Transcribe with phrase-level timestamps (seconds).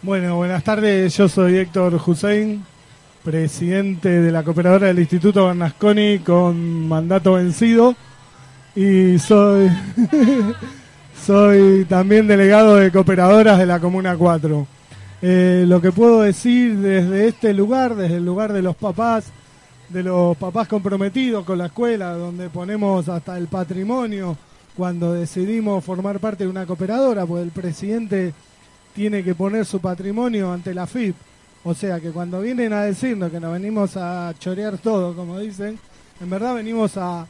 [0.00, 1.16] Bueno, buenas tardes.
[1.16, 2.64] Yo soy Héctor Hussein,
[3.24, 7.96] presidente de la cooperadora del Instituto Bernasconi con mandato vencido
[8.76, 9.68] y soy
[11.26, 14.66] soy también delegado de cooperadoras de la Comuna 4.
[15.20, 19.32] Eh, lo que puedo decir desde este lugar, desde el lugar de los papás,
[19.88, 24.36] de los papás comprometidos con la escuela, donde ponemos hasta el patrimonio
[24.76, 28.32] cuando decidimos formar parte de una cooperadora, pues el presidente
[28.98, 31.14] tiene que poner su patrimonio ante la FIP.
[31.62, 35.78] O sea que cuando vienen a decirnos que nos venimos a chorear todo, como dicen,
[36.20, 37.24] en verdad venimos a,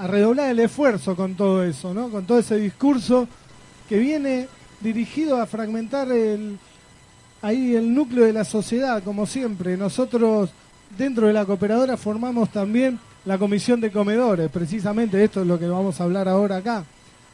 [0.00, 2.10] redoblar el esfuerzo con todo eso, ¿no?
[2.10, 3.26] Con todo ese discurso
[3.88, 4.48] que viene
[4.80, 6.08] dirigido a fragmentar
[7.40, 9.78] ahí el núcleo de la sociedad, como siempre.
[9.78, 10.50] Nosotros
[10.98, 15.68] dentro de la cooperadora formamos también la comisión de comedores, precisamente esto es lo que
[15.68, 16.84] vamos a hablar ahora acá.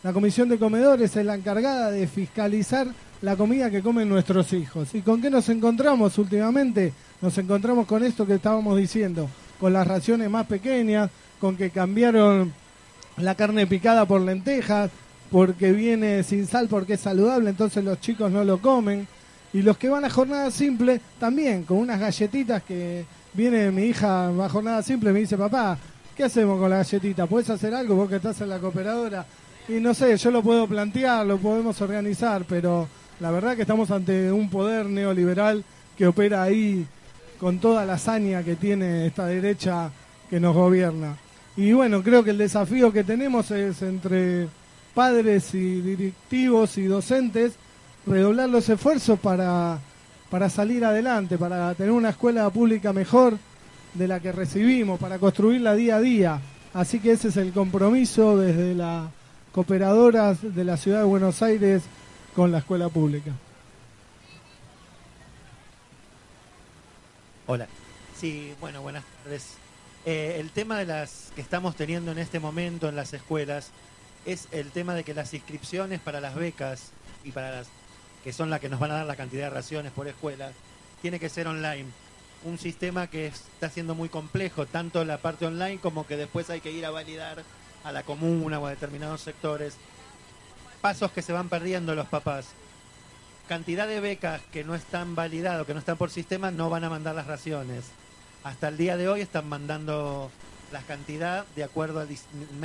[0.05, 2.87] La comisión de comedores es la encargada de fiscalizar
[3.23, 4.95] la comida que comen nuestros hijos.
[4.95, 6.93] ¿Y con qué nos encontramos últimamente?
[7.21, 12.53] Nos encontramos con esto que estábamos diciendo, con las raciones más pequeñas, con que cambiaron
[13.19, 14.91] la carne picada por lentejas,
[15.31, 19.07] porque viene sin sal porque es saludable, entonces los chicos no lo comen.
[19.53, 24.29] Y los que van a jornada simple, también, con unas galletitas que viene mi hija
[24.29, 25.79] a jornada simple y me dice, papá,
[26.17, 27.27] ¿qué hacemos con la galletita?
[27.27, 29.25] ¿Puedes hacer algo vos que estás en la cooperadora?
[29.69, 32.87] Y no sé, yo lo puedo plantear, lo podemos organizar, pero
[33.21, 35.65] la verdad que estamos ante un poder neoliberal
[35.97, 36.87] que opera ahí
[37.39, 39.91] con toda la hazaña que tiene esta derecha
[40.29, 41.17] que nos gobierna.
[41.57, 44.49] Y bueno, creo que el desafío que tenemos es entre
[44.95, 47.55] padres y directivos y docentes
[48.07, 49.79] redoblar los esfuerzos para,
[50.31, 53.39] para salir adelante, para tener una escuela pública mejor
[53.95, 56.41] de la que recibimos, para construirla día a día.
[56.75, 59.09] Así que ese es el compromiso desde las
[59.53, 61.83] cooperadoras de la ciudad de Buenos Aires
[62.37, 63.33] con la escuela pública.
[67.47, 67.67] Hola.
[68.21, 69.55] Sí, bueno, buenas tardes.
[70.05, 73.71] Eh, el tema de las que estamos teniendo en este momento en las escuelas
[74.27, 76.91] es el tema de que las inscripciones para las becas
[77.25, 77.69] y para las
[78.23, 80.53] que son las que nos van a dar la cantidad de raciones por escuela,
[81.01, 81.87] tiene que ser online.
[82.45, 86.61] Un sistema que está siendo muy complejo, tanto la parte online como que después hay
[86.61, 87.43] que ir a validar
[87.83, 89.79] a la comuna o a determinados sectores
[90.87, 92.47] pasos que se van perdiendo los papás.
[93.49, 96.89] Cantidad de becas que no están validadas, que no están por sistema, no van a
[96.89, 97.87] mandar las raciones.
[98.45, 100.31] Hasta el día de hoy están mandando
[100.71, 102.09] la cantidad de acuerdo al,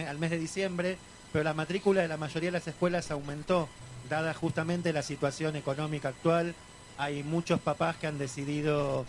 [0.07, 0.99] al mes de diciembre,
[1.33, 3.67] pero la matrícula de la mayoría de las escuelas aumentó,
[4.07, 6.53] dada justamente la situación económica actual.
[6.99, 9.03] Hay muchos papás que han decidido,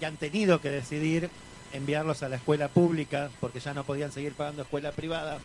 [0.00, 1.28] que han tenido que decidir
[1.74, 5.36] enviarlos a la escuela pública porque ya no podían seguir pagando escuela privada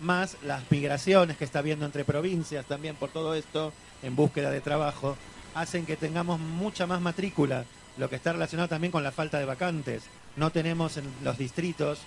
[0.00, 3.72] más las migraciones que está habiendo entre provincias también por todo esto,
[4.02, 5.16] en búsqueda de trabajo,
[5.54, 7.64] hacen que tengamos mucha más matrícula,
[7.96, 10.02] lo que está relacionado también con la falta de vacantes.
[10.36, 12.00] No tenemos en los distritos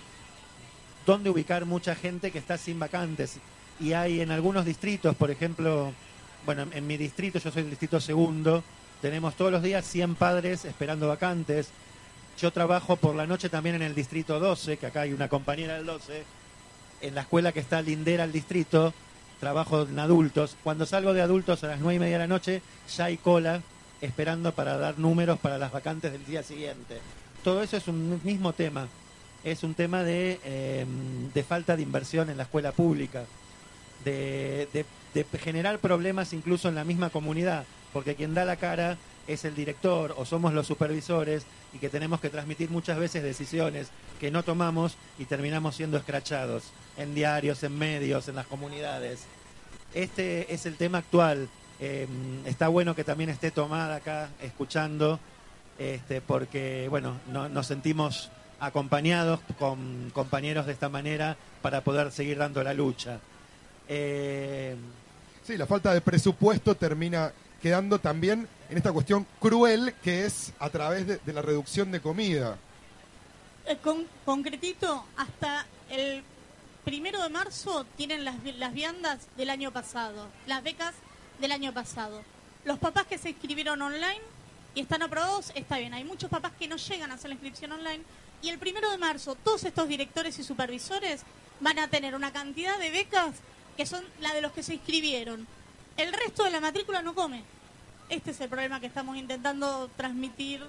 [1.06, 3.38] donde ubicar mucha gente que está sin vacantes.
[3.80, 5.92] Y hay en algunos distritos, por ejemplo,
[6.44, 8.62] bueno, en mi distrito, yo soy el distrito segundo,
[9.00, 11.70] tenemos todos los días 100 padres esperando vacantes.
[12.38, 15.74] Yo trabajo por la noche también en el distrito 12, que acá hay una compañera
[15.74, 16.24] del 12,
[17.00, 18.92] en la escuela que está lindera al distrito,
[19.40, 20.56] trabajo en adultos.
[20.64, 22.62] Cuando salgo de adultos a las nueve y media de la noche,
[22.96, 23.62] ya hay cola
[24.00, 26.98] esperando para dar números para las vacantes del día siguiente.
[27.42, 28.88] Todo eso es un mismo tema.
[29.44, 33.24] Es un tema de, em, de falta de inversión en la escuela pública,
[34.04, 34.84] de, de,
[35.14, 39.54] de generar problemas incluso en la misma comunidad, porque quien da la cara es el
[39.54, 44.42] director o somos los supervisores y que tenemos que transmitir muchas veces decisiones que no
[44.42, 46.64] tomamos y terminamos siendo escrachados
[46.96, 49.20] en diarios, en medios, en las comunidades.
[49.94, 51.48] Este es el tema actual.
[51.78, 55.20] Em, está bueno que también esté tomada acá escuchando,
[55.78, 58.30] este, porque bueno, nos sentimos
[58.60, 63.20] acompañados con compañeros de esta manera para poder seguir dando la lucha.
[63.88, 64.74] Eh...
[65.44, 70.68] Sí, la falta de presupuesto termina quedando también en esta cuestión cruel que es a
[70.70, 72.58] través de, la reducción de comida.
[73.66, 76.22] Eh, con, concretito, hasta el
[76.84, 80.94] primero de marzo tienen las, las viandas del año pasado, las becas
[81.40, 82.22] del año pasado.
[82.64, 84.20] Los papás que se inscribieron online
[84.74, 85.94] y están aprobados, está bien.
[85.94, 88.02] Hay muchos papás que no llegan a hacer la inscripción online
[88.42, 91.22] y el primero de marzo todos estos directores y supervisores
[91.60, 93.36] van a tener una cantidad de becas
[93.76, 95.46] que son la de los que se inscribieron.
[95.96, 97.42] El resto de la matrícula no come.
[98.08, 100.62] Este es el problema que estamos intentando transmitir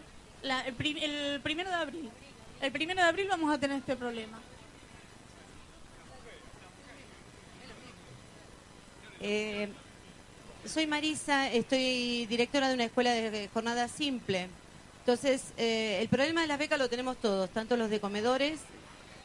[0.44, 2.10] el, primero de abril.
[2.62, 4.38] El primero de abril vamos a tener este problema.
[9.22, 9.70] Eh,
[10.66, 14.50] soy Marisa, estoy directora de una escuela de jornada simple.
[15.00, 18.60] Entonces, eh, el problema de las becas lo tenemos todos, tanto los de comedores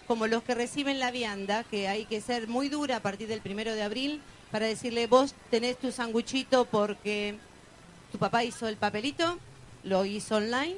[0.06, 3.40] como los que reciben la vianda, que hay que ser muy dura a partir del
[3.40, 4.20] primero de abril
[4.52, 7.38] para decirle, vos tenés tu sanguchito porque
[8.14, 9.40] tu papá hizo el papelito,
[9.82, 10.76] lo hizo online,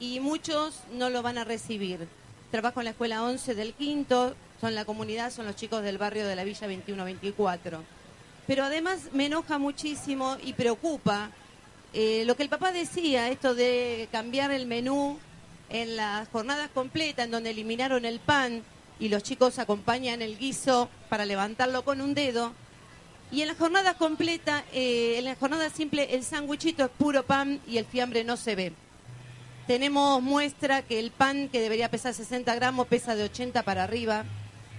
[0.00, 2.08] y muchos no lo van a recibir.
[2.50, 6.26] Trabajo en la escuela 11 del quinto, son la comunidad, son los chicos del barrio
[6.26, 7.84] de la Villa 2124.
[8.48, 11.30] Pero además me enoja muchísimo y preocupa
[11.94, 15.20] eh, lo que el papá decía, esto de cambiar el menú
[15.68, 18.64] en las jornadas completas, en donde eliminaron el pan
[18.98, 22.52] y los chicos acompañan el guiso para levantarlo con un dedo.
[23.32, 27.60] Y en las jornadas completas, eh, en la jornada simple, el sándwichito es puro pan
[27.66, 28.74] y el fiambre no se ve.
[29.66, 34.26] Tenemos muestra que el pan que debería pesar 60 gramos pesa de 80 para arriba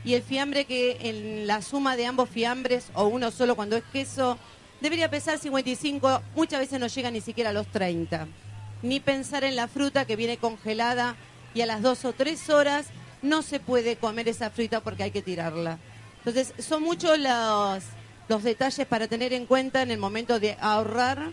[0.06, 3.84] y el fiambre que en la suma de ambos fiambres o uno solo cuando es
[3.92, 4.38] queso
[4.82, 8.28] debería pesar 55, muchas veces no llega ni siquiera a los 30.
[8.84, 11.16] Ni pensar en la fruta que viene congelada
[11.56, 12.86] y a las dos o tres horas
[13.24, 15.80] no se puede comer esa fruta porque hay que tirarla.
[16.20, 17.84] Entonces, son muchos los,
[18.28, 21.32] los detalles para tener en cuenta en el momento de ahorrar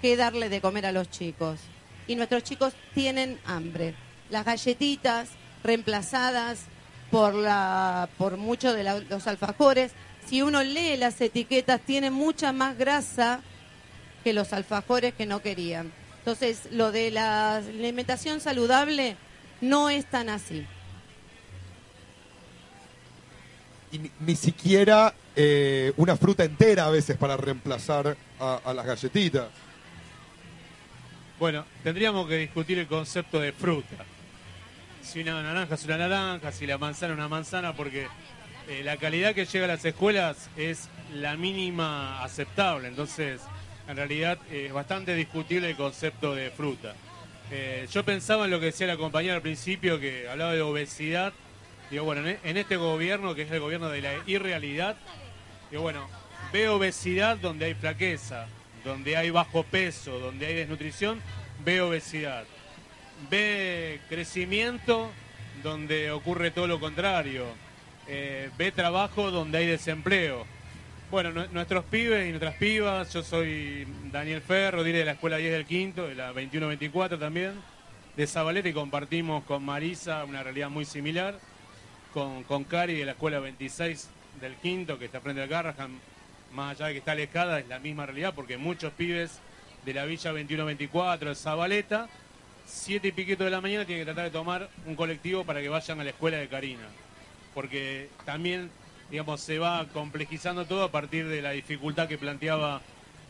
[0.00, 1.60] qué darle de comer a los chicos.
[2.06, 3.94] Y nuestros chicos tienen hambre.
[4.30, 5.28] Las galletitas
[5.62, 6.60] reemplazadas
[7.10, 9.92] por, la, por muchos de los alfajores.
[10.26, 13.40] Si uno lee las etiquetas, tiene mucha más grasa
[14.24, 15.92] que los alfajores que no querían.
[16.18, 19.16] Entonces, lo de la alimentación saludable
[19.60, 20.66] no es tan así.
[23.92, 29.48] Y ni, siquiera eh, una fruta entera a veces para reemplazar a las galletitas.
[31.38, 34.04] Bueno, tendríamos que discutir el concepto de fruta
[35.02, 38.06] si una naranja es una naranja, si la manzana es una manzana, porque
[38.68, 42.88] eh, la calidad que llega a las escuelas es la mínima aceptable.
[42.88, 43.40] Entonces,
[43.88, 46.94] en realidad es bastante discutible el concepto de fruta.
[47.50, 51.32] Eh, yo pensaba en lo que decía la compañera al principio, que hablaba de obesidad.
[51.90, 54.96] Digo, bueno, en este gobierno, que es el gobierno de la irrealidad,
[55.70, 56.08] digo, bueno,
[56.52, 58.46] veo obesidad donde hay flaqueza,
[58.84, 61.20] donde hay bajo peso, donde hay desnutrición,
[61.64, 62.44] veo obesidad
[63.28, 65.10] ve crecimiento
[65.62, 67.44] donde ocurre todo lo contrario,
[68.06, 70.46] eh, ve trabajo donde hay desempleo.
[71.10, 75.52] Bueno, nuestros pibes y nuestras pibas, yo soy Daniel Ferro, diré de la Escuela 10
[75.52, 77.54] del Quinto, de la 2124 también,
[78.16, 81.38] de Zabaleta y compartimos con Marisa una realidad muy similar,
[82.14, 84.08] con, con Cari de la Escuela 26
[84.40, 85.98] del Quinto, que está frente al Garrahan,
[86.52, 89.38] más allá de que está alejada, es la misma realidad, porque muchos pibes
[89.84, 92.08] de la Villa 2124 de Zabaleta
[92.70, 95.68] siete y piquito de la mañana tiene que tratar de tomar un colectivo para que
[95.68, 96.86] vayan a la escuela de Karina.
[97.54, 98.70] Porque también,
[99.10, 102.80] digamos, se va complejizando todo a partir de la dificultad que planteaba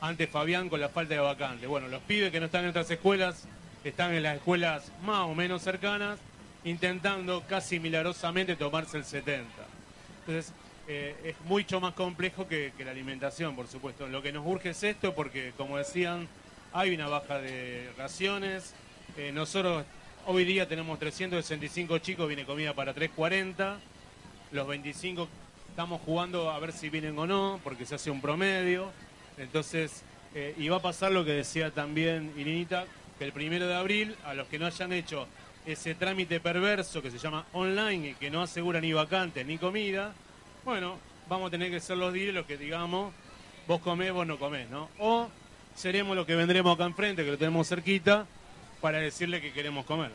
[0.01, 1.69] antes Fabián con la falta de vacantes.
[1.69, 3.45] Bueno, los pibes que no están en otras escuelas
[3.83, 6.19] están en las escuelas más o menos cercanas,
[6.65, 9.47] intentando casi milagrosamente tomarse el 70.
[10.21, 10.53] Entonces,
[10.91, 14.09] es mucho más complejo que, que la alimentación, por supuesto.
[14.09, 16.29] Lo que nos urge es esto porque, como decían,
[16.73, 18.75] hay una baja de raciones,
[19.17, 19.85] eh, nosotros
[20.27, 23.79] hoy día tenemos 365 chicos, viene comida para 340.
[24.53, 25.29] Los 25
[25.69, 28.91] estamos jugando a ver si vienen o no, porque se hace un promedio.
[29.37, 30.03] Entonces,
[30.35, 32.85] eh, y va a pasar lo que decía también Irinita,
[33.19, 35.27] que el primero de abril, a los que no hayan hecho
[35.67, 40.15] ese trámite perverso que se llama online y que no asegura ni vacantes ni comida,
[40.65, 40.99] bueno,
[41.29, 43.13] vamos a tener que ser los diles los que digamos,
[43.67, 44.89] vos comés, vos no comés, ¿no?
[44.99, 45.29] O
[45.75, 48.27] seremos los que vendremos acá enfrente, que lo tenemos cerquita,
[48.81, 50.11] para decirle que queremos comer.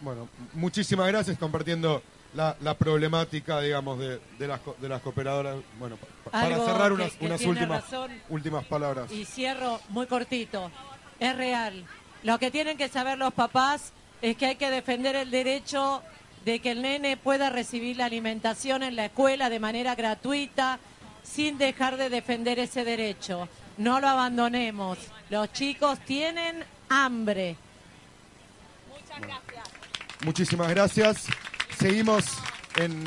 [0.00, 2.02] Bueno, muchísimas gracias compartiendo
[2.34, 5.56] la, problemática, digamos, de, las, de las cooperadoras.
[5.78, 5.98] Bueno,
[6.30, 7.84] para cerrar unas, unas últimas,
[8.28, 9.10] últimas palabras.
[9.10, 10.70] Y cierro muy cortito.
[11.18, 11.84] Es real.
[12.22, 16.02] Lo que tienen que saber los papás es que hay que defender el derecho
[16.46, 20.78] de que el nene pueda recibir la alimentación en la escuela de manera gratuita,
[21.24, 23.48] sin dejar de defender ese derecho.
[23.78, 24.96] No lo abandonemos.
[25.28, 27.56] Los chicos tienen hambre.
[28.88, 29.68] Muchas gracias.
[30.24, 31.26] Muchísimas gracias.
[31.80, 32.24] Seguimos
[32.76, 33.04] en,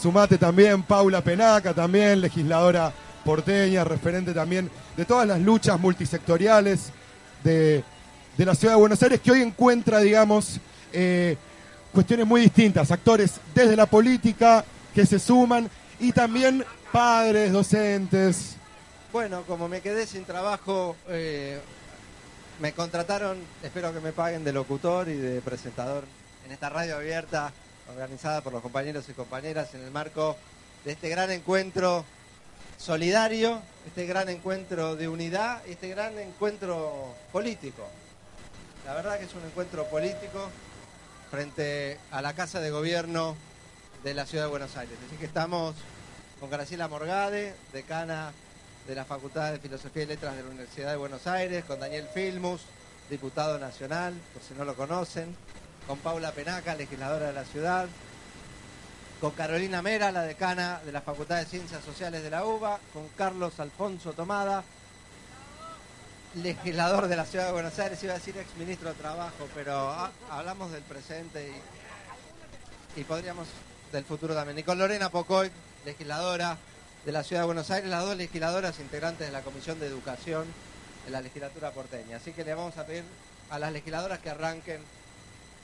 [0.00, 2.92] Sumate también, Paula Penaca también, legisladora
[3.24, 6.90] porteña, referente también de todas las luchas multisectoriales
[7.44, 7.84] de,
[8.36, 10.58] de la Ciudad de Buenos Aires, que hoy encuentra, digamos,
[10.92, 11.36] eh,
[11.92, 14.64] cuestiones muy distintas, actores desde la política
[14.94, 18.56] que se suman y también padres, docentes.
[19.12, 21.60] Bueno, como me quedé sin trabajo, eh,
[22.58, 26.04] me contrataron, espero que me paguen de locutor y de presentador
[26.46, 27.52] en esta radio abierta
[27.90, 30.36] organizada por los compañeros y compañeras en el marco
[30.84, 32.04] de este gran encuentro
[32.78, 37.86] solidario, este gran encuentro de unidad, este gran encuentro político.
[38.86, 40.48] La verdad que es un encuentro político
[41.30, 43.36] frente a la Casa de Gobierno
[44.02, 44.96] de la Ciudad de Buenos Aires.
[45.06, 45.74] Así que estamos
[46.40, 48.32] con Graciela Morgade, decana
[48.86, 52.08] de la Facultad de Filosofía y Letras de la Universidad de Buenos Aires, con Daniel
[52.14, 52.62] Filmus,
[53.10, 55.36] diputado nacional, por si no lo conocen,
[55.90, 57.88] con Paula Penaca, legisladora de la ciudad,
[59.20, 63.08] con Carolina Mera, la decana de la Facultad de Ciencias Sociales de la UBA, con
[63.16, 64.62] Carlos Alfonso Tomada,
[66.36, 69.90] legislador de la Ciudad de Buenos Aires, iba a decir ex ministro de Trabajo, pero
[69.90, 71.50] ah, hablamos del presente
[72.94, 73.48] y podríamos
[73.90, 74.60] del futuro también.
[74.60, 75.50] Y con Lorena Pocoy,
[75.84, 76.56] legisladora
[77.04, 80.44] de la Ciudad de Buenos Aires, las dos legisladoras integrantes de la Comisión de Educación
[81.04, 82.18] de la legislatura porteña.
[82.18, 83.02] Así que le vamos a pedir
[83.50, 84.80] a las legisladoras que arranquen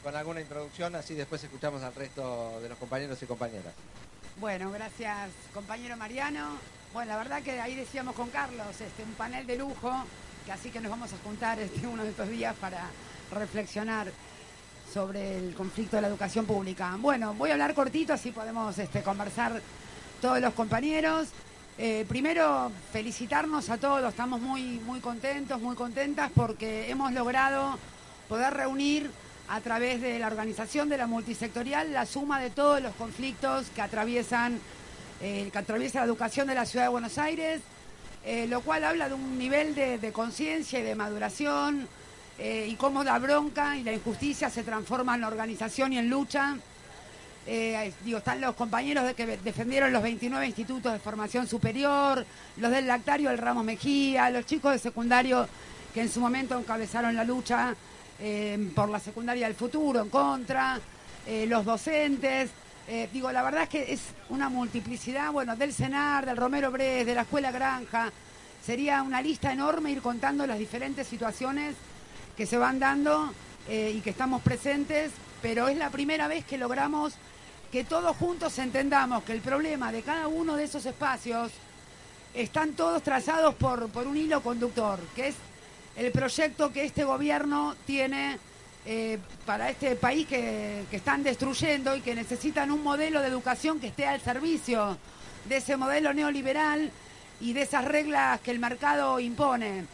[0.06, 3.74] con alguna introducción, así después escuchamos al resto de los compañeros y compañeras.
[4.38, 6.46] Bueno, gracias compañero Mariano.
[6.92, 9.92] Bueno, la verdad que ahí decíamos con Carlos, este, un panel de lujo,
[10.44, 12.86] que así que nos vamos a juntar este, uno de estos días para
[13.32, 14.06] reflexionar
[14.94, 16.96] sobre el conflicto de la educación pública.
[17.00, 19.60] Bueno, voy a hablar cortito, así podemos este, conversar
[20.22, 21.30] todos los compañeros.
[21.78, 27.76] Eh, primero, felicitarnos a todos, estamos muy, muy contentos, muy contentas porque hemos logrado
[28.28, 29.10] poder reunir
[29.48, 33.82] a través de la organización de la multisectorial la suma de todos los conflictos que
[33.82, 34.60] atraviesan
[35.22, 37.62] eh, que atraviesa la educación de la ciudad de Buenos Aires,
[38.24, 41.88] eh, lo cual habla de un nivel de, conciencia y de maduración
[42.38, 46.56] eh, y cómo la bronca y la injusticia se transforman en organización y en lucha.
[48.04, 52.26] Digo, están los compañeros de que defendieron los 29 institutos de formación superior,
[52.56, 55.48] los del lactario del Ramos Mejía, los chicos de secundario
[55.94, 57.76] que en su momento encabezaron la lucha
[58.18, 60.80] eh, por la secundaria del futuro en contra,
[61.26, 62.50] eh, los docentes.
[62.88, 67.04] Eh, digo, la verdad es que es una multiplicidad, bueno, del CENAR, del Romero Bres,
[67.04, 68.10] de la Escuela Granja.
[68.64, 71.74] Sería una lista enorme ir contando las diferentes situaciones
[72.36, 73.32] que se van dando
[73.68, 75.10] y que estamos presentes,
[75.42, 77.14] pero es la primera vez que logramos
[77.72, 81.50] que todos juntos entendamos que el problema de cada uno de esos espacios
[82.34, 85.34] están todos trazados por, por un hilo conductor, que es
[85.96, 88.38] el proyecto que este gobierno tiene
[88.84, 93.88] eh, para este país que, están destruyendo y que necesitan un modelo de educación que
[93.88, 94.98] esté al servicio
[95.48, 96.90] de ese modelo neoliberal
[97.40, 99.86] y de esas reglas que el mercado impone.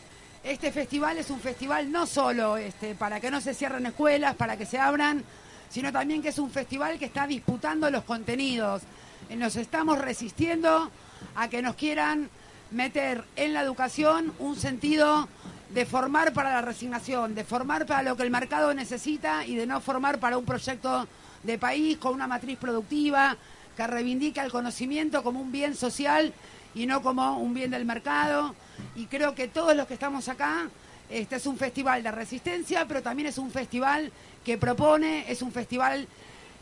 [0.43, 4.57] Este festival es un festival no solo este, para que no se cierren escuelas, para
[4.57, 5.23] que se abran,
[5.71, 8.83] sino también que es un festival que está disputando los contenidos.
[9.29, 10.91] Eh, Nos estamos resistiendo
[11.37, 12.29] a que nos quieran
[12.73, 15.29] meter en la educación un sentido
[15.73, 19.67] de formar para la resignación, de formar para lo que el mercado necesita y de
[19.67, 21.07] no formar para un proyecto
[21.43, 23.37] de país con una matriz productiva
[23.77, 26.33] que reivindica el conocimiento como un bien social
[26.75, 28.55] y no como un bien del mercado.
[28.95, 30.69] Y creo que todos los que estamos acá,
[31.09, 34.13] este es un festival de resistencia, pero también es un festival
[34.45, 36.07] que propone, es un festival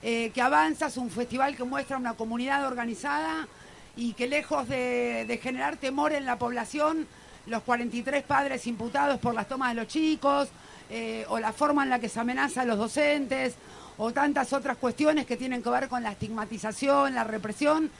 [0.02, 3.49] eh, que avanza, es un festival que muestra una comunidad organizada
[3.97, 7.09] y que lejos de, de generar temor en la población,
[7.50, 10.49] los 43 padres imputados por las tomas de los chicos,
[10.88, 13.54] eh, o la forma en la que se amenaza a los docentes,
[13.99, 17.90] o tantas otras cuestiones que tienen que ver con la estigmatización, la represión,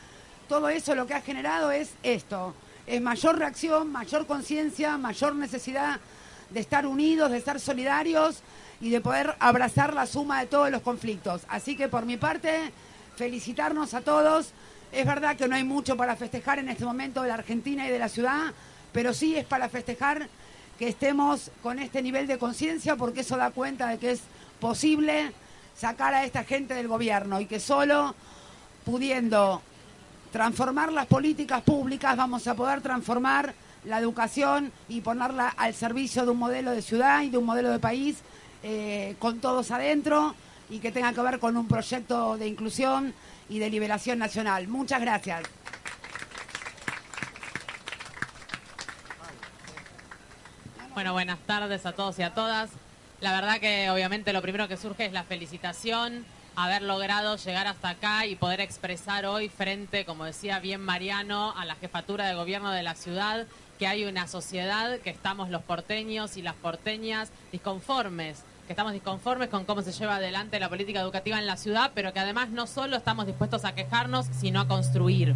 [0.49, 2.55] todo eso lo que ha generado es esto,
[2.87, 6.01] es mayor reacción, mayor conciencia, mayor necesidad
[6.51, 8.43] de estar unidos, de estar solidarios
[8.81, 11.43] y de poder abrazar la suma de todos los conflictos.
[11.49, 12.73] Así que por mi parte,
[13.17, 14.53] felicitarnos a todos.
[14.93, 17.91] Es verdad que no hay mucho para festejar en este momento de la Argentina y
[17.91, 18.53] de la ciudad,
[18.93, 20.29] pero sí es para festejar
[20.79, 24.21] que estemos con este nivel de conciencia porque eso da cuenta de que es
[24.61, 25.33] posible
[25.77, 28.15] sacar a esta gente del gobierno y que solo
[28.85, 29.63] pudiendo
[30.33, 33.55] transformar las políticas públicas vamos a poder transformar
[33.85, 37.71] la educación y ponerla al servicio de un modelo de ciudad y de un modelo
[37.71, 38.19] de país
[38.63, 40.35] eh, con todos adentro
[40.69, 43.13] y que tenga que ver con un proyecto de inclusión
[43.49, 44.69] y de liberación nacional.
[44.69, 45.60] Muchas gracias.
[51.01, 52.69] Bueno, buenas tardes a todos y a todas.
[53.23, 56.27] La verdad que obviamente lo primero que surge es la felicitación,
[56.57, 61.65] haber logrado llegar hasta acá y poder expresar hoy frente, como decía bien Mariano, a
[61.65, 63.47] la jefatura de gobierno de la ciudad,
[63.79, 69.49] que hay una sociedad, que estamos los porteños y las porteñas disconformes que estamos disconformes
[69.49, 72.67] con cómo se lleva adelante la política educativa en la ciudad, pero que además no
[72.67, 75.35] solo estamos dispuestos a quejarnos, sino a construir.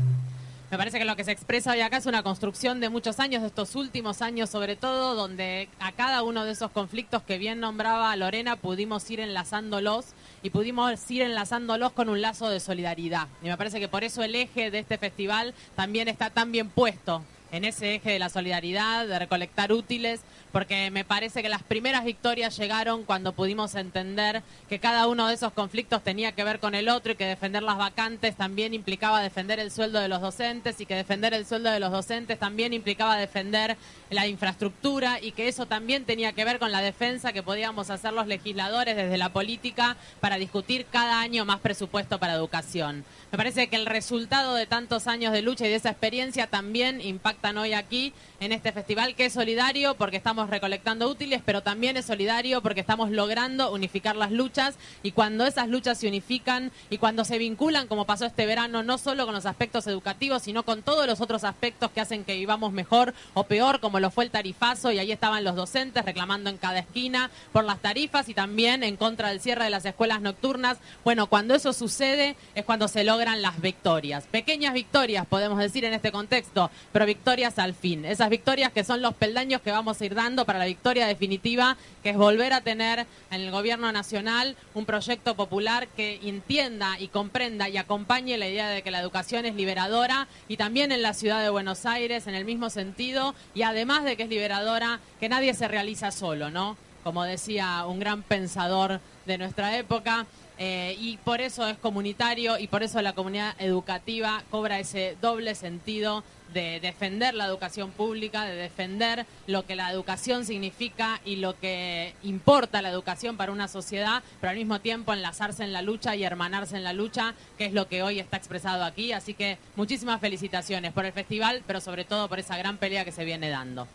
[0.71, 3.42] Me parece que lo que se expresa hoy acá es una construcción de muchos años,
[3.42, 7.61] de estos últimos años sobre todo, donde a cada uno de esos conflictos que bien
[7.61, 10.06] nombraba Lorena pudimos ir enlazándolos
[10.42, 13.28] y pudimos ir enlazándolos con un lazo de solidaridad.
[13.42, 16.71] Y me parece que por eso el eje de este festival también está tan bien
[16.71, 20.23] puesto en ese eje de la solidaridad, de recolectar útiles,
[20.54, 25.34] porque me parece que las primeras victorias llegaron cuando pudimos entender que cada uno de
[25.34, 29.20] esos conflictos tenía que ver con el otro y que defender las vacantes también implicaba
[29.20, 32.73] defender el sueldo de los docentes y que defender el sueldo de los docentes también
[32.73, 33.76] implicaba defender
[34.11, 38.12] la infraestructura y que eso también tenía que ver con la defensa que podíamos hacer
[38.12, 43.04] los legisladores desde la política para discutir cada año más presupuesto para educación.
[43.32, 47.00] Me parece que el resultado de tantos años de lucha y de esa experiencia también
[47.00, 48.12] impactan hoy aquí
[48.44, 52.80] en este festival que es solidario porque estamos recolectando útiles, pero también es solidario porque
[52.80, 57.86] estamos logrando unificar las luchas y cuando esas luchas se unifican y cuando se vinculan,
[57.86, 61.44] como pasó este verano, no solo con los aspectos educativos, sino con todos los otros
[61.44, 65.10] aspectos que hacen que vivamos mejor o peor, como lo fue el tarifazo y ahí
[65.10, 69.40] estaban los docentes reclamando en cada esquina por las tarifas y también en contra del
[69.40, 70.78] cierre de las escuelas nocturnas.
[71.02, 74.24] Bueno, cuando eso sucede es cuando se logran las victorias.
[74.30, 78.04] Pequeñas victorias, podemos decir en este contexto, pero victorias al fin.
[78.04, 81.77] Esas victorias que son los peldaños que vamos a ir dando para la victoria definitiva,
[82.03, 87.07] que es volver a tener en el gobierno nacional un proyecto popular que entienda y
[87.07, 91.14] comprenda y acompañe la idea de que la educación es liberadora y también en la
[91.14, 95.29] ciudad de Buenos Aires en el mismo sentido y además de que es liberadora, que
[95.29, 96.77] nadie se realiza solo, ¿no?
[97.05, 100.27] Como decía un gran pensador de nuestra época,
[100.59, 105.55] eh, y por eso es comunitario y por eso la comunidad educativa cobra ese doble
[105.55, 111.59] sentido de defender la educación pública, de defender lo que la educación significa y lo
[111.59, 116.14] que importa la educación para una sociedad, pero al mismo tiempo enlazarse en la lucha
[116.14, 119.12] y hermanarse en la lucha, que es lo que hoy está expresado aquí.
[119.12, 123.12] Así que muchísimas felicitaciones por el festival, pero sobre todo por esa gran pelea que
[123.12, 123.88] se viene dando.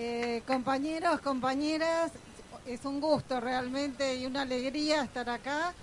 [0.00, 2.12] Eh, compañeros, compañeras,
[2.68, 5.74] es un gusto realmente y una alegría estar acá,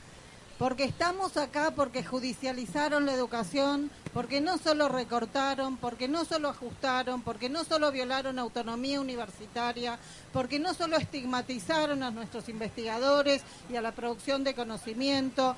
[0.58, 7.24] porque estamos acá porque judicializaron la educación, porque no solo recortaron, porque no solo ajustaron,
[7.24, 10.00] porque no solo violaron autonomía universitaria,
[10.32, 15.58] porque no solo estigmatizaron a nuestros investigadores y a la producción de conocimiento.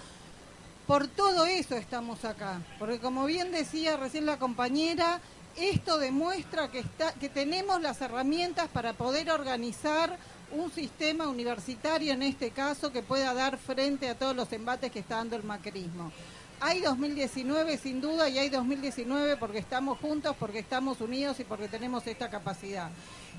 [0.88, 5.22] Por todo eso estamos acá, porque como bien decía recién la compañera,
[5.58, 6.84] esto demuestra que,
[7.30, 10.18] tenemos las herramientas para poder organizar
[10.52, 15.00] un sistema universitario, en este caso, que pueda dar frente a todos los embates que
[15.00, 16.12] está dando el macrismo.
[16.60, 21.68] Hay 2019 sin duda y hay 2019 porque estamos juntos, porque estamos unidos y porque
[21.68, 22.90] tenemos esta capacidad.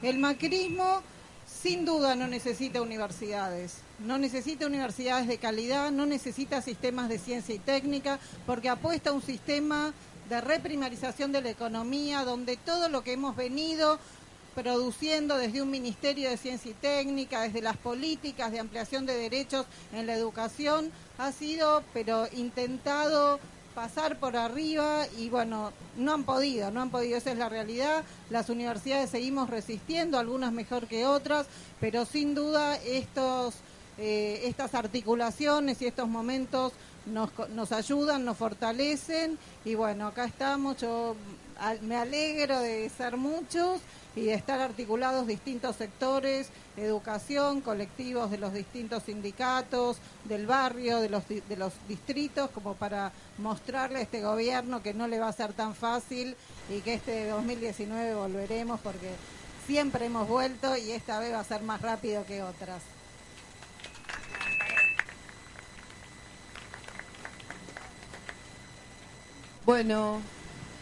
[0.02, 1.02] El macrismo
[1.46, 7.54] sin duda no necesita universidades, no necesita universidades de calidad, no necesita sistemas de ciencia
[7.54, 9.92] y técnica, porque apuesta a un sistema
[10.28, 13.98] de reprimarización de la economía, donde todo lo que hemos venido
[14.54, 19.66] produciendo desde un Ministerio de Ciencia y Técnica, desde las políticas de ampliación de derechos
[19.92, 23.38] en la educación, ha sido, pero intentado
[23.74, 28.02] pasar por arriba y bueno, no han podido, no han podido, esa es la realidad.
[28.30, 31.46] Las universidades seguimos resistiendo, algunas mejor que otras,
[31.78, 33.54] pero sin duda estos,
[33.96, 36.72] eh, estas articulaciones y estos momentos
[37.06, 41.16] nos, nos ayudan, nos fortalecen y bueno, acá estamos, yo
[41.82, 43.80] me alegro de ser muchos
[44.14, 51.08] y de estar articulados distintos sectores, educación, colectivos de los distintos sindicatos, del barrio, de
[51.08, 55.32] los, de los distritos, como para mostrarle a este gobierno que no le va a
[55.32, 56.36] ser tan fácil
[56.68, 59.10] y que este 2019 volveremos porque
[59.66, 62.82] siempre hemos vuelto y esta vez va a ser más rápido que otras.
[69.68, 70.22] Bueno,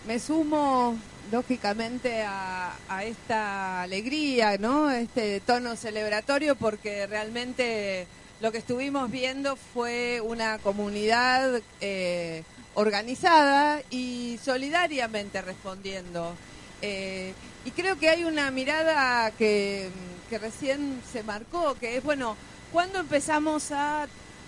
[0.06, 0.96] me sumo
[1.32, 2.72] lógicamente a,
[3.02, 4.92] esta alegría, ¿no?
[4.92, 8.06] Este tono celebratorio porque realmente
[8.40, 12.44] lo que estuvimos viendo fue una comunidad eh,
[12.74, 16.36] organizada y solidariamente respondiendo.
[16.80, 19.88] Eh, y creo que hay una mirada que,
[20.30, 22.36] que recién se marcó, que es, bueno,
[22.70, 24.06] ¿cuándo empezamos a,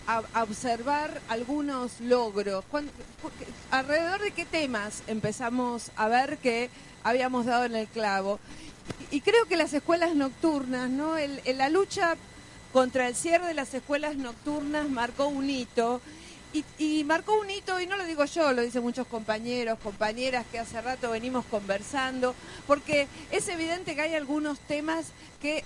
[0.09, 2.65] a- observar algunos logros?
[2.71, 2.91] ¿Cuándo-
[3.71, 6.71] ¿Alrededor de qué temas empezamos a ver que
[7.05, 8.41] habíamos dado en el clavo?
[9.11, 11.17] Y, creo que las escuelas nocturnas, ¿no?
[11.19, 12.17] El- la lucha
[12.73, 16.01] contra el cierre de las escuelas nocturnas marcó un hito.
[16.55, 20.47] Y, y marcó un hito, y no lo digo yo, lo dicen muchos compañeros, compañeras
[20.51, 22.35] que hace rato venimos conversando,
[22.67, 25.09] porque es evidente que hay algunos temas
[25.43, 25.63] que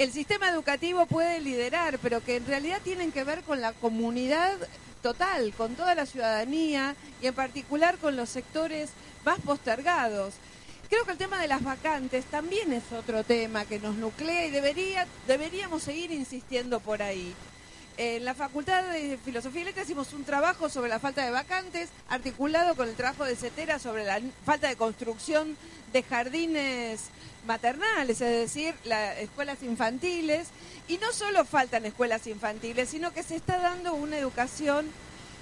[0.00, 4.56] el sistema educativo puede liderar, pero que en realidad tienen que ver con la comunidad
[5.02, 8.88] total, con toda la ciudadanía y en particular con los sectores
[9.26, 10.32] más postergados.
[10.88, 14.50] Creo que el tema de las vacantes también es otro tema que nos nuclea y
[14.50, 17.34] debería, deberíamos seguir insistiendo por ahí.
[17.98, 21.90] En la Facultad de Filosofía y Letras hicimos un trabajo sobre la falta de vacantes,
[22.08, 25.58] articulado con el trabajo de CETERA sobre la falta de construcción
[25.92, 27.10] de jardines
[27.50, 30.46] maternales, es decir, las escuelas infantiles.
[30.86, 34.86] Y no solo faltan escuelas infantiles, sino que se está dando una educación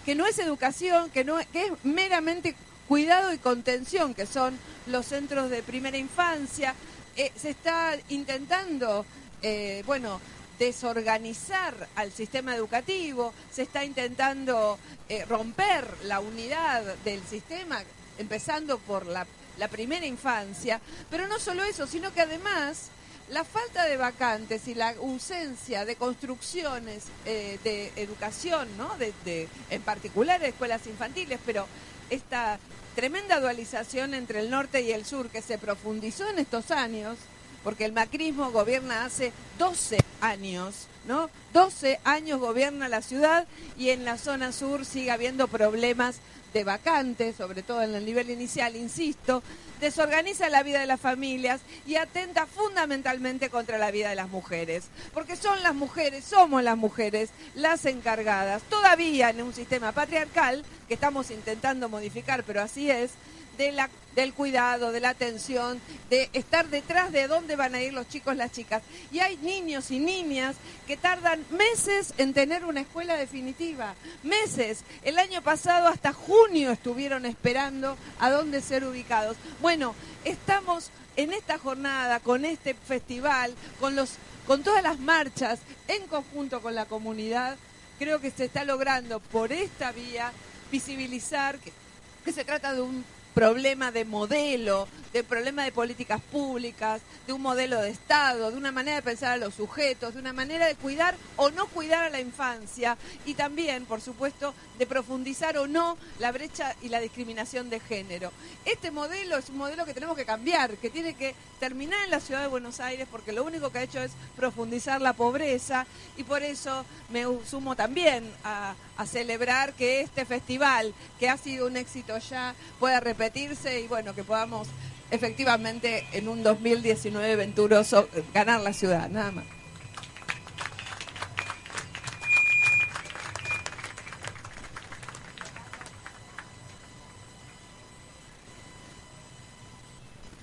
[0.07, 2.55] que no es educación, que, no, que es meramente
[2.89, 6.75] cuidado y contención, que son los centros de primera infancia.
[7.15, 9.05] Eh, se está intentando,
[9.43, 10.19] eh, bueno,
[10.59, 14.79] desorganizar al sistema educativo, se está intentando
[15.11, 17.83] eh, romper la unidad del sistema,
[18.17, 19.27] empezando por la,
[19.59, 22.89] la primera infancia, pero no solo eso, sino que además
[23.31, 28.97] la falta de vacantes y la ausencia de construcciones eh, de educación, ¿no?
[28.97, 31.67] de, de- en particular de escuelas infantiles, pero
[32.09, 32.59] esta
[32.95, 37.19] tremenda dualización entre el norte y el sur que se profundizó en estos años,
[37.65, 41.31] porque el macrismo gobierna hace 12 años, ¿no?
[41.53, 46.17] 12 años gobierna la ciudad y en la zona sur sigue habiendo problemas
[46.53, 49.43] de vacantes, sobre todo en el nivel inicial, insisto,
[49.81, 54.85] desorganiza la vida de las familias y atenta fundamentalmente contra la vida de las mujeres,
[55.13, 60.95] porque son las mujeres, somos las mujeres las encargadas, todavía en un sistema patriarcal que
[60.95, 63.11] estamos intentando modificar, pero así es,
[63.59, 68.37] del cuidado, de la atención, de estar detrás de dónde van a ir los chicos,
[68.37, 68.83] las chicas.
[69.11, 74.85] Y hay niños y niñas que tardan meses en tener una escuela definitiva, meses.
[75.03, 79.37] El año pasado hasta junio estuvieron esperando a dónde ser ubicados.
[79.61, 79.95] Bueno,
[80.25, 84.11] estamos en esta jornada, con este festival, con, los,
[84.47, 87.57] con todas las marchas, en conjunto con la comunidad,
[87.99, 90.33] creo que se está logrando por esta vía
[90.71, 93.05] visibilizar que se trata de un
[93.39, 98.71] problema de modelo, de problema de políticas públicas, de un modelo de Estado, de una
[98.71, 102.11] manera de pensar a los sujetos, de una manera de cuidar o no cuidar a
[102.11, 107.69] la infancia y también, por supuesto, de profundizar o no la brecha y la discriminación
[107.69, 108.31] de género.
[108.65, 112.21] Este modelo es un modelo que tenemos que cambiar, que tiene que terminar en la
[112.21, 115.85] ciudad de Buenos Aires porque lo único que ha hecho es profundizar la pobreza
[116.17, 121.67] y por eso me sumo también a, a celebrar que este festival, que ha sido
[121.67, 124.69] un éxito ya, pueda repetirse y bueno, que podamos
[125.11, 129.45] efectivamente en un 2019 venturoso eh, ganar la ciudad, nada más.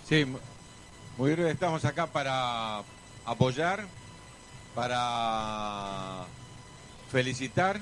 [0.08, 0.39] Sí, mu-
[1.17, 2.82] muy breve, estamos acá para
[3.25, 3.86] apoyar,
[4.75, 6.25] para
[7.12, 7.80] felicitar,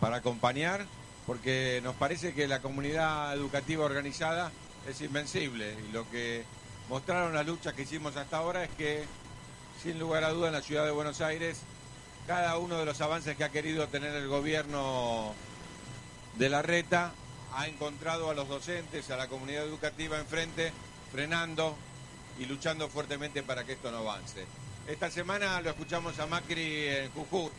[0.00, 0.86] para acompañar,
[1.26, 4.50] porque nos parece que la comunidad educativa organizada
[4.88, 6.44] es invencible y lo que
[6.88, 9.04] mostraron las luchas que hicimos hasta ahora es que,
[9.82, 11.58] sin lugar a duda, en la ciudad de Buenos Aires,
[12.26, 15.34] cada uno de los avances que ha querido tener el gobierno
[16.36, 17.12] de la reta
[17.54, 20.72] ha encontrado a los docentes, a la comunidad educativa enfrente,
[21.10, 21.76] frenando
[22.38, 24.46] y luchando fuertemente para que esto no avance.
[24.86, 27.50] Esta semana lo escuchamos a Macri en Jujuy,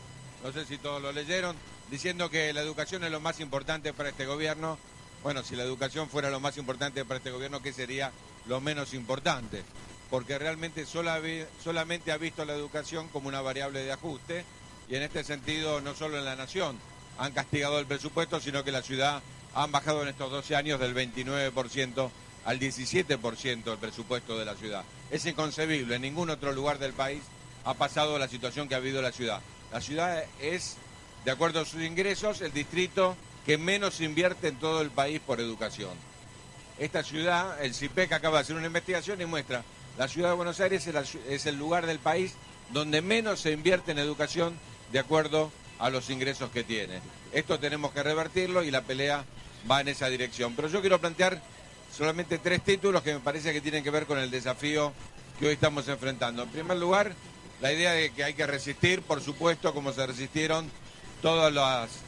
[0.43, 1.55] no sé si todos lo leyeron,
[1.89, 4.77] diciendo que la educación es lo más importante para este gobierno.
[5.23, 8.11] Bueno, si la educación fuera lo más importante para este gobierno, ¿qué sería
[8.47, 9.63] lo menos importante?
[10.09, 14.43] Porque realmente solamente ha visto la educación como una variable de ajuste
[14.89, 16.77] y en este sentido no solo en la nación
[17.19, 19.21] han castigado el presupuesto, sino que la ciudad
[19.53, 22.09] han bajado en estos 12 años del 29%
[22.45, 24.83] al 17% el presupuesto de la ciudad.
[25.11, 27.21] Es inconcebible, en ningún otro lugar del país
[27.63, 29.39] ha pasado la situación que ha habido la ciudad.
[29.71, 30.77] La ciudad es,
[31.25, 35.39] de acuerdo a sus ingresos, el distrito que menos invierte en todo el país por
[35.39, 35.91] educación.
[36.79, 39.63] esta ciudad, el CIPEC acaba de hacer una investigación y muestra,
[39.97, 40.87] la ciudad de Buenos Aires
[41.27, 42.33] es, el lugar del país
[42.71, 44.57] donde menos se invierte en educación
[44.91, 47.01] de acuerdo a los ingresos que tiene.
[47.33, 49.25] Esto tenemos que revertirlo y la pelea
[49.69, 50.55] va en esa dirección.
[50.55, 51.41] Pero yo quiero plantear
[51.95, 54.93] solamente tres títulos que me parece que tienen que ver con el desafío
[55.39, 56.43] que hoy estamos enfrentando.
[56.43, 57.13] En primer lugar,
[57.59, 60.69] la idea de que hay que resistir, por supuesto, como se resistieron
[61.21, 61.53] todos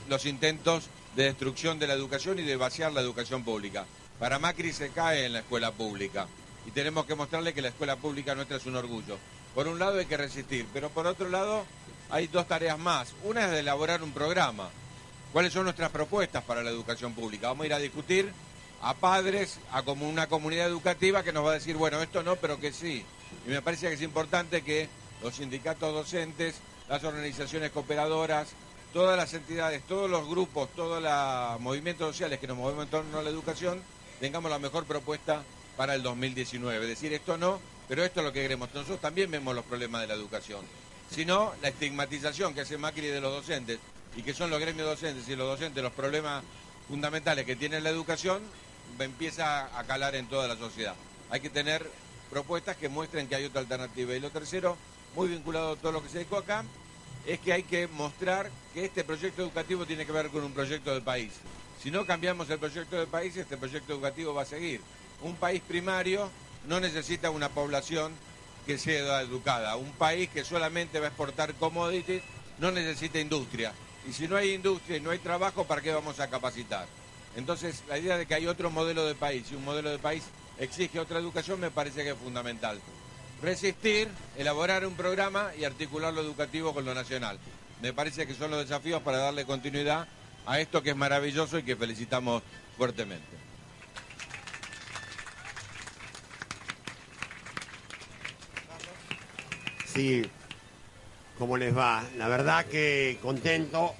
[0.07, 3.85] los intentos de destrucción de la educación y de vaciar la educación pública.
[4.19, 6.27] Para Macri se cae en la escuela pública
[6.65, 9.17] y tenemos que mostrarle que la escuela pública nuestra es un orgullo.
[9.53, 11.65] Por un lado hay que resistir, pero por otro lado
[12.09, 13.13] hay dos tareas más.
[13.23, 14.69] Una es de elaborar un programa.
[15.31, 17.47] ¿Cuáles son nuestras propuestas para la educación pública?
[17.47, 18.31] Vamos a ir a discutir
[18.81, 22.35] a padres, a como una comunidad educativa que nos va a decir, bueno, esto no,
[22.35, 23.03] pero que sí.
[23.47, 24.89] Y me parece que es importante que
[25.21, 26.55] los sindicatos docentes,
[26.89, 28.49] las organizaciones cooperadoras,
[28.93, 33.17] todas las entidades, todos los grupos, todos los movimientos sociales que nos movemos en torno
[33.17, 33.81] a la educación,
[34.19, 35.43] tengamos la mejor propuesta
[35.75, 36.85] para el 2019.
[36.85, 38.69] Decir esto no, pero esto es lo que queremos.
[38.73, 40.61] Nosotros también vemos los problemas de la educación.
[41.09, 43.79] Si no, la estigmatización que hace Macri de los docentes
[44.15, 46.43] y que son los gremios docentes y los docentes los problemas
[46.87, 48.43] fundamentales que tiene la educación,
[48.99, 50.93] empieza a calar en toda la sociedad.
[51.31, 51.89] Hay que tener
[52.29, 54.13] propuestas que muestren que hay otra alternativa.
[54.13, 54.77] Y lo tercero,
[55.15, 56.63] muy vinculado a todo lo que se dijo acá,
[57.25, 60.93] es que hay que mostrar que este proyecto educativo tiene que ver con un proyecto
[60.93, 61.31] de país.
[61.81, 64.81] Si no cambiamos el proyecto de país, este proyecto educativo va a seguir.
[65.21, 66.29] Un país primario
[66.67, 68.13] no necesita una población
[68.65, 69.75] que sea educada.
[69.75, 72.23] Un país que solamente va a exportar commodities
[72.59, 73.73] no necesita industria.
[74.07, 76.87] Y si no hay industria y no hay trabajo, ¿para qué vamos a capacitar?
[77.35, 80.23] Entonces, la idea de que hay otro modelo de país y un modelo de país
[80.59, 82.79] exige otra educación me parece que es fundamental.
[83.43, 87.37] Resistir, elaborar un programa y articular lo educativo con lo nacional.
[87.81, 90.07] Me parece que son los desafíos para darle continuidad
[90.45, 92.41] a esto que es maravilloso y que felicitamos
[92.77, 93.27] fuertemente.
[99.93, 100.21] Sí,
[101.37, 102.01] ¿cómo les va?
[102.17, 103.93] La verdad que contento,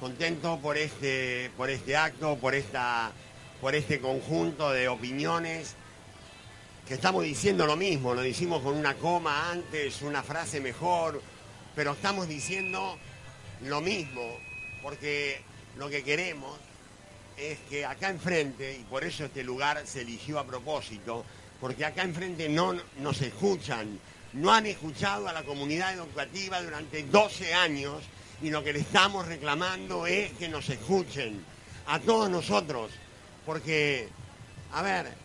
[0.00, 3.12] contento por este, por este acto, por esta,
[3.60, 5.76] por este conjunto de opiniones
[6.86, 11.22] que estamos diciendo lo mismo, lo decimos con una coma antes, una frase mejor,
[11.74, 12.98] pero estamos diciendo
[13.62, 14.38] lo mismo,
[14.82, 15.40] porque
[15.78, 16.58] lo que queremos
[17.38, 21.24] es que acá enfrente, y por eso este lugar se eligió a propósito,
[21.58, 23.98] porque acá enfrente no nos escuchan,
[24.34, 28.02] no han escuchado a la comunidad educativa durante 12 años
[28.42, 31.42] y lo que le estamos reclamando es que nos escuchen
[31.86, 32.90] a todos nosotros,
[33.46, 34.08] porque,
[34.72, 35.23] a ver,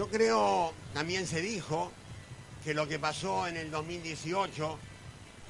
[0.00, 1.92] yo creo, también se dijo
[2.64, 4.78] que lo que pasó en el 2018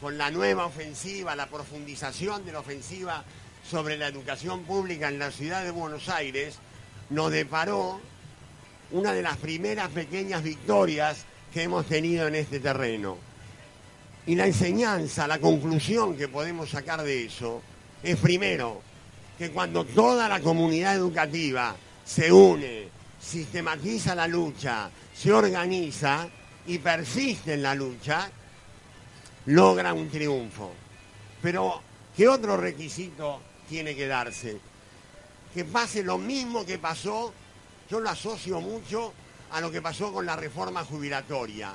[0.01, 3.23] con la nueva ofensiva, la profundización de la ofensiva
[3.65, 6.57] sobre la educación pública en la ciudad de Buenos Aires,
[7.11, 8.01] nos deparó
[8.91, 13.19] una de las primeras pequeñas victorias que hemos tenido en este terreno.
[14.27, 17.63] Y la enseñanza, la conclusión que podemos sacar de eso
[18.03, 18.83] es primero
[19.39, 23.00] que cuando toda la comunidad educativa se une,
[23.31, 26.29] sistematiza la lucha, se organiza
[26.67, 28.29] y persiste en la lucha,
[29.47, 30.73] logra un triunfo.
[31.41, 31.81] Pero,
[32.17, 34.59] ¿qué otro requisito tiene que darse?
[35.55, 37.33] Que pase lo mismo que pasó,
[37.89, 39.13] yo lo asocio mucho
[39.53, 41.73] a lo que pasó con la reforma jubilatoria.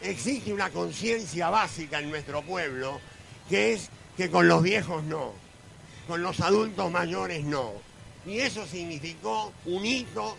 [0.00, 3.00] Existe una conciencia básica en nuestro pueblo
[3.50, 5.32] que es que con los viejos no,
[6.08, 7.72] con los adultos mayores no.
[8.24, 10.36] Y eso significó un hito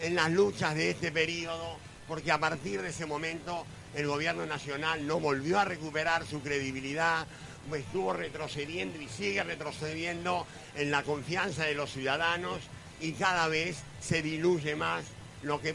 [0.00, 5.06] en las luchas de este periodo, porque a partir de ese momento el gobierno nacional
[5.06, 7.26] no volvió a recuperar su credibilidad,
[7.76, 12.58] estuvo retrocediendo y sigue retrocediendo en la confianza de los ciudadanos
[13.00, 15.04] y cada vez se diluye más
[15.42, 15.74] lo que,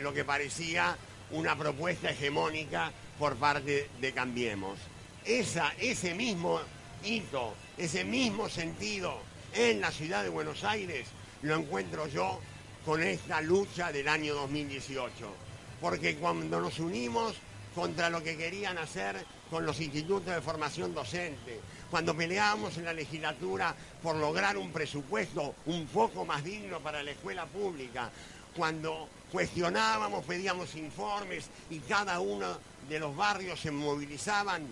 [0.00, 0.96] lo que parecía
[1.30, 4.78] una propuesta hegemónica por parte de Cambiemos.
[5.24, 6.60] Esa, ese mismo
[7.04, 9.18] hito, ese mismo sentido
[9.54, 11.08] en la ciudad de Buenos Aires
[11.42, 12.40] lo encuentro yo
[12.84, 15.10] con esta lucha del año 2018.
[15.80, 17.34] Porque cuando nos unimos
[17.74, 22.92] contra lo que querían hacer con los institutos de formación docente, cuando peleábamos en la
[22.92, 28.10] legislatura por lograr un presupuesto un poco más digno para la escuela pública,
[28.56, 34.66] cuando cuestionábamos, pedíamos informes y cada uno de los barrios se movilizaban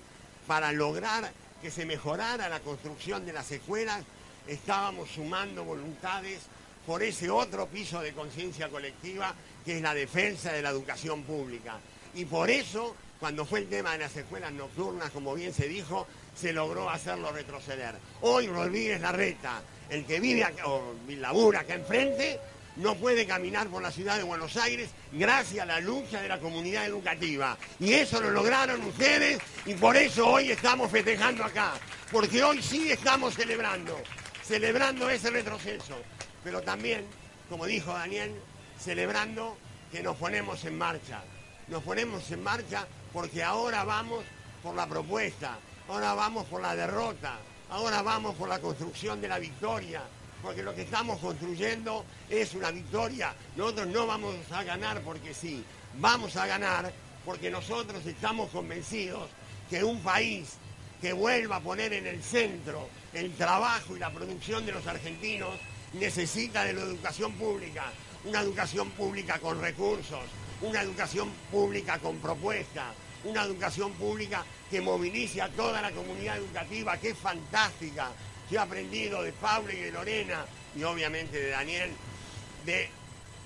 [0.47, 4.05] para lograr que se mejorara la construcción de las escuelas,
[4.47, 6.41] estábamos sumando voluntades
[6.87, 11.79] por ese otro piso de conciencia colectiva que es la defensa de la educación pública.
[12.15, 16.07] Y por eso, cuando fue el tema de las escuelas nocturnas, como bien se dijo,
[16.35, 17.95] se logró hacerlo retroceder.
[18.23, 22.39] Hoy Rodríguez Larreta, el que vive acá, o labura acá enfrente,
[22.77, 26.41] no puede caminar por la ciudad de Buenos Aires gracias a la lucha de la
[26.41, 27.57] comunidad educativa.
[27.79, 31.75] Y eso lo lograron ustedes y por eso hoy estamos festejando acá.
[32.11, 33.99] Porque hoy sí estamos celebrando,
[34.43, 35.97] celebrando ese retroceso.
[36.45, 37.07] Pero también,
[37.49, 38.35] como dijo Daniel,
[38.79, 39.57] celebrando
[39.91, 41.23] que nos ponemos en marcha.
[41.69, 44.25] Nos ponemos en marcha porque ahora vamos
[44.63, 47.39] por la propuesta, ahora vamos por la derrota,
[47.71, 50.03] ahora vamos por la construcción de la victoria,
[50.43, 53.35] porque lo que estamos construyendo es una victoria.
[53.57, 55.65] Nosotros no vamos a ganar porque sí,
[55.99, 56.93] vamos a ganar
[57.25, 59.29] porque nosotros estamos convencidos
[59.71, 60.55] que un país
[61.01, 65.51] que vuelva a poner en el centro el trabajo y la producción de los argentinos
[65.95, 67.93] necesita de la educación pública,
[68.25, 70.21] una educación pública con recursos,
[70.61, 76.97] una educación pública con propuestas, una educación pública que movilice a toda la comunidad educativa,
[76.99, 78.11] que es fantástica.
[78.51, 80.45] Yo he aprendido de Pablo y de Lorena,
[80.77, 81.91] y obviamente de Daniel,
[82.65, 82.89] de,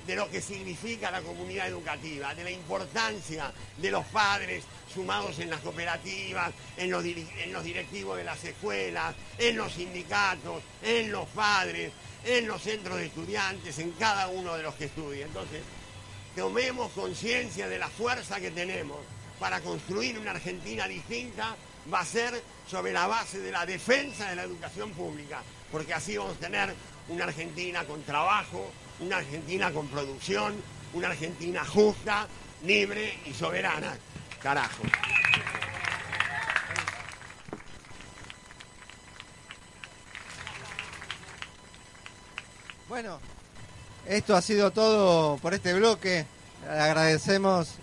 [0.06, 5.50] de lo que significa la comunidad educativa, de la importancia de los padres sumados en
[5.50, 11.26] las cooperativas, en los, en los directivos de las escuelas, en los sindicatos, en los
[11.28, 11.92] padres,
[12.26, 15.26] en los centros de estudiantes, en cada uno de los que estudia.
[15.26, 15.62] Entonces,
[16.34, 18.98] tomemos conciencia de la fuerza que tenemos
[19.38, 21.56] para construir una Argentina distinta,
[21.92, 26.16] va a ser sobre la base de la defensa de la educación pública, porque así
[26.16, 26.74] vamos a tener
[27.08, 30.54] una Argentina con trabajo, una Argentina con producción,
[30.94, 32.26] una Argentina justa,
[32.64, 33.96] libre y soberana.
[34.42, 34.82] Carajo.
[42.88, 43.18] Bueno,
[44.06, 46.24] esto ha sido todo por este bloque.
[46.70, 47.74] Agradecemos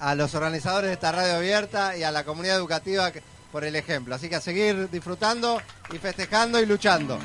[0.00, 3.12] a los organizadores de esta radio abierta y a la comunidad educativa
[3.52, 4.14] por el ejemplo.
[4.14, 5.60] Así que a seguir disfrutando
[5.92, 7.18] y festejando y luchando.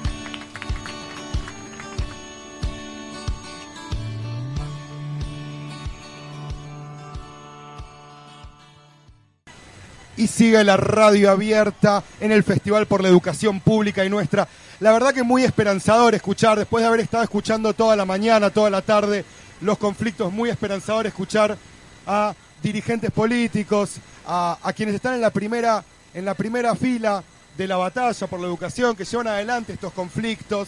[10.22, 14.48] Y sigue la radio abierta en el Festival por la Educación Pública y Nuestra.
[14.80, 18.70] La verdad que muy esperanzador escuchar, después de haber estado escuchando toda la mañana, toda
[18.70, 19.26] la tarde,
[19.62, 21.58] los conflictos, muy esperanzador escuchar
[22.06, 23.96] a dirigentes políticos,
[24.28, 27.24] a, a quienes están en la primera, en la primera fila
[27.58, 30.68] de la batalla por la educación, que llevan adelante estos conflictos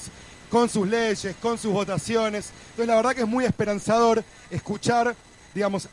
[0.49, 2.49] con sus leyes, con sus votaciones.
[2.71, 5.15] Entonces la verdad que es muy esperanzador escuchar,
[5.53, 5.87] digamos,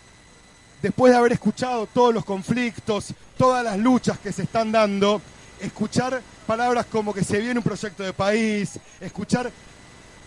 [0.81, 5.23] después de haber escuchado todos los conflictos, todas las luchas que se están dando,
[5.63, 9.51] escuchar palabras como que se viene un proyecto de país, escuchar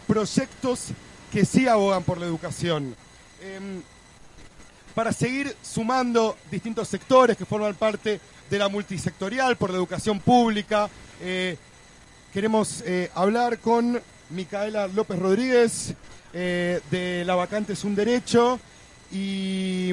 [0.08, 0.88] proyectos
[1.32, 2.96] que sí abogan por la educación.
[3.40, 3.84] Em,
[4.96, 10.90] para seguir sumando distintos sectores que forman parte de la multisectorial por la educación pública,
[11.22, 11.56] eh,
[12.34, 15.94] queremos eh, hablar con Micaela López Rodríguez
[16.34, 18.60] eh, de La Vacante es un Derecho
[19.12, 19.92] y,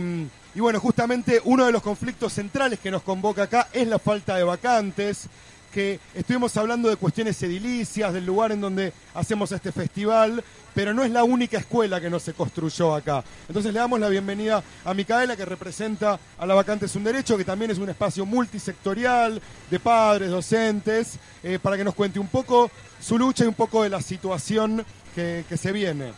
[0.55, 4.37] y bueno, justamente uno de los conflictos centrales que nos convoca acá es la falta
[4.37, 5.29] de vacantes,
[5.73, 10.43] que estuvimos hablando de cuestiones edilicias, del lugar en donde hacemos este festival,
[10.75, 13.23] pero no es la única escuela que no se construyó acá.
[13.47, 17.37] Entonces le damos la bienvenida a Micaela, que representa a La Vacante es un Derecho,
[17.37, 22.29] que también es un espacio multisectorial de padres, docentes, eh, para que nos cuente un
[22.29, 24.85] poco su lucha y un poco de la situación
[25.15, 26.13] que, que se viene.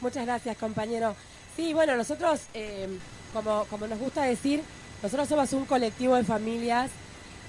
[0.00, 1.16] Muchas gracias, compañero.
[1.58, 2.86] Sí, bueno, nosotros, eh,
[3.32, 4.62] como, como nos gusta decir,
[5.02, 6.88] nosotros somos un colectivo de familias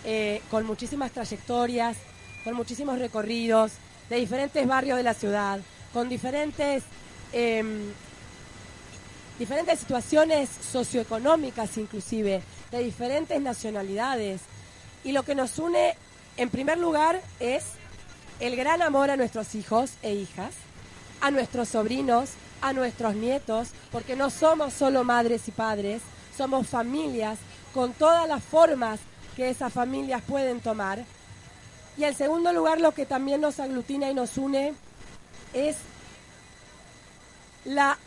[0.04, 1.96] eh, con muchísimas trayectorias,
[2.44, 3.74] con muchísimos recorridos,
[4.10, 5.60] de diferentes barrios de la ciudad,
[5.94, 6.82] con diferentes,
[7.34, 7.92] em,
[9.38, 12.42] diferentes situaciones socioeconómicas inclusive,
[12.72, 14.42] de diferentes nacionalidades.
[15.04, 15.96] Y lo que nos une,
[16.36, 17.64] en primer lugar, es
[18.40, 20.56] el gran amor a nuestros hijos e hijas,
[21.22, 26.02] a nuestros sobrinos, a nuestros nietos, porque no somos solo madres y padres,
[26.38, 27.38] somos familias
[27.74, 29.00] con todas las formas
[29.36, 31.04] que esas familias pueden tomar.
[31.98, 34.74] Y en segundo lugar, lo que también nos aglutina y nos une
[35.54, 35.76] es
[37.66, 37.98] la,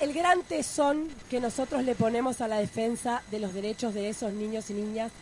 [0.00, 4.32] el gran tesón que nosotros le ponemos a la defensa de los derechos de esos
[4.32, 5.12] niños y niñas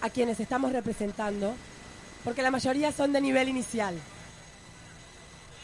[0.00, 1.54] a quienes estamos representando,
[2.24, 3.94] porque la mayoría son de nivel inicial.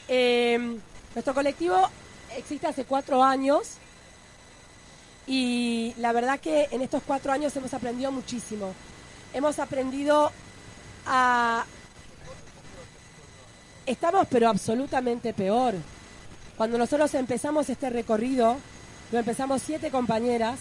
[0.09, 0.79] Eh,
[1.15, 1.89] nuestro colectivo
[2.37, 3.79] existe hace cuatro años
[5.27, 8.73] y la verdad que en estos cuatro años hemos aprendido muchísimo.
[9.33, 10.33] Hemos aprendido
[11.07, 11.65] a...
[13.87, 15.75] Estamos pero absolutamente peor.
[16.57, 18.57] Cuando nosotros empezamos este recorrido,
[19.13, 20.59] lo empezamos siete compañeras,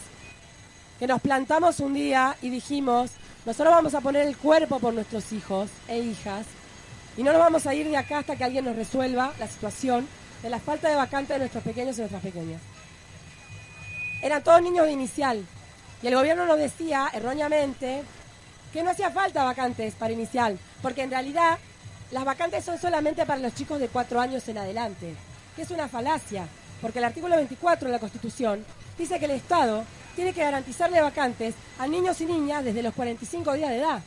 [0.98, 3.12] que nos plantamos un día y dijimos,
[3.46, 6.46] nosotros vamos a poner el cuerpo por nuestros hijos e hijas,
[7.18, 10.08] Y no nos vamos a ir de acá hasta que alguien nos resuelva la situación
[10.42, 12.62] de la falta de vacantes de nuestros pequeños y nuestras pequeñas.
[14.22, 15.46] Eran todos niños de inicial.
[16.02, 18.04] Y el gobierno nos decía, erróneamente,
[18.72, 21.58] que no hacía falta vacantes para inicial, porque en realidad
[22.12, 25.16] las vacantes son solamente para los chicos de cuatro años en adelante,
[25.56, 26.48] que es una falacia,
[26.82, 28.66] porque el artículo 24 de la Constitución
[28.98, 29.84] dice que el Estado
[30.16, 34.02] tiene que garantizarle vacantes a niños y niñas desde los 45 días de edad.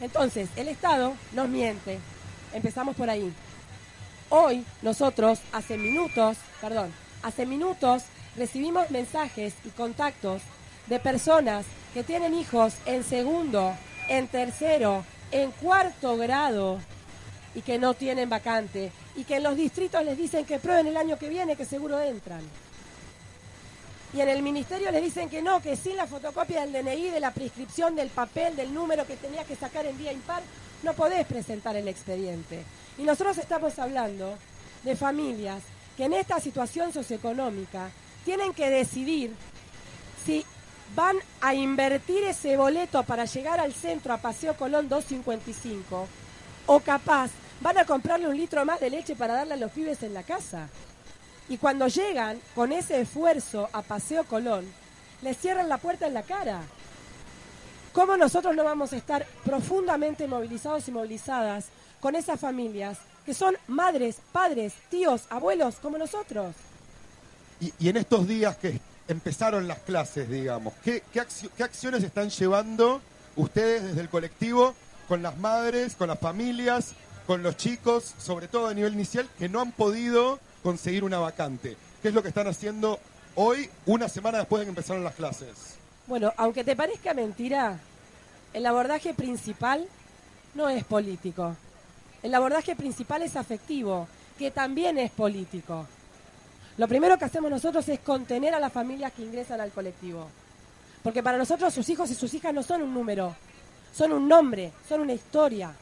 [0.00, 1.98] Entonces, el Estado nos miente.
[2.52, 3.32] Empezamos por ahí.
[4.32, 8.04] Hoy nosotros, hace minutos, perdón, hace minutos
[8.36, 10.40] recibimos mensajes y contactos
[10.86, 13.74] de personas que tienen hijos en segundo,
[14.08, 16.78] en tercero, en cuarto grado
[17.56, 20.96] y que no tienen vacante y que en los distritos les dicen que prueben el
[20.96, 22.42] año que viene que seguro entran.
[24.14, 27.20] Y en el ministerio les dicen que no, que sin la fotocopia del DNI, de
[27.20, 30.42] la prescripción, del papel, del número que tenías que sacar en día impar,
[30.84, 32.64] no podés presentar el expediente.
[33.00, 34.36] Y nosotros estamos hablando
[34.84, 35.62] de familias
[35.96, 37.88] que en esta situación socioeconómica
[38.26, 39.32] tienen que decidir
[40.26, 40.44] si
[40.94, 46.06] van a invertir ese boleto para llegar al centro a Paseo Colón 255
[46.66, 47.30] o capaz
[47.62, 50.22] van a comprarle un litro más de leche para darle a los pibes en la
[50.22, 50.68] casa.
[51.48, 54.66] Y cuando llegan con ese esfuerzo a Paseo Colón,
[55.22, 56.60] les cierran la puerta en la cara.
[57.94, 61.70] ¿Cómo nosotros no vamos a estar profundamente movilizados y movilizadas
[62.00, 66.54] con esas familias que son madres, padres, tíos, abuelos como nosotros?
[67.60, 72.02] Y, y en estos días que empezaron las clases, digamos, ¿qué, qué, accio- qué acciones
[72.02, 73.00] están llevando
[73.36, 74.74] ustedes desde el colectivo
[75.08, 76.92] con las madres, con las familias,
[77.26, 81.76] con los chicos, sobre todo a nivel inicial, que no han podido conseguir una vacante?
[82.02, 82.98] ¿Qué es lo que están haciendo
[83.34, 85.50] hoy, una semana después de que empezaron las clases?
[86.06, 87.78] Bueno, aunque te parezca mentira,
[88.54, 89.86] el abordaje principal
[90.54, 91.54] no es político.
[92.22, 94.06] El abordaje principal es afectivo,
[94.38, 95.86] que también es político.
[96.76, 100.26] Lo primero que hacemos nosotros es contener a las familias que ingresan al colectivo.
[101.02, 103.34] Porque para nosotros sus hijos y sus hijas no son un número,
[103.94, 105.74] son un nombre, son una historia,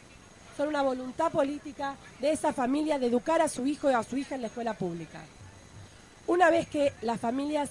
[0.57, 4.16] son una voluntad política de esa familia de educar a su hijo y a su
[4.16, 5.20] hija en la escuela pública.
[6.26, 7.70] Una vez que las familias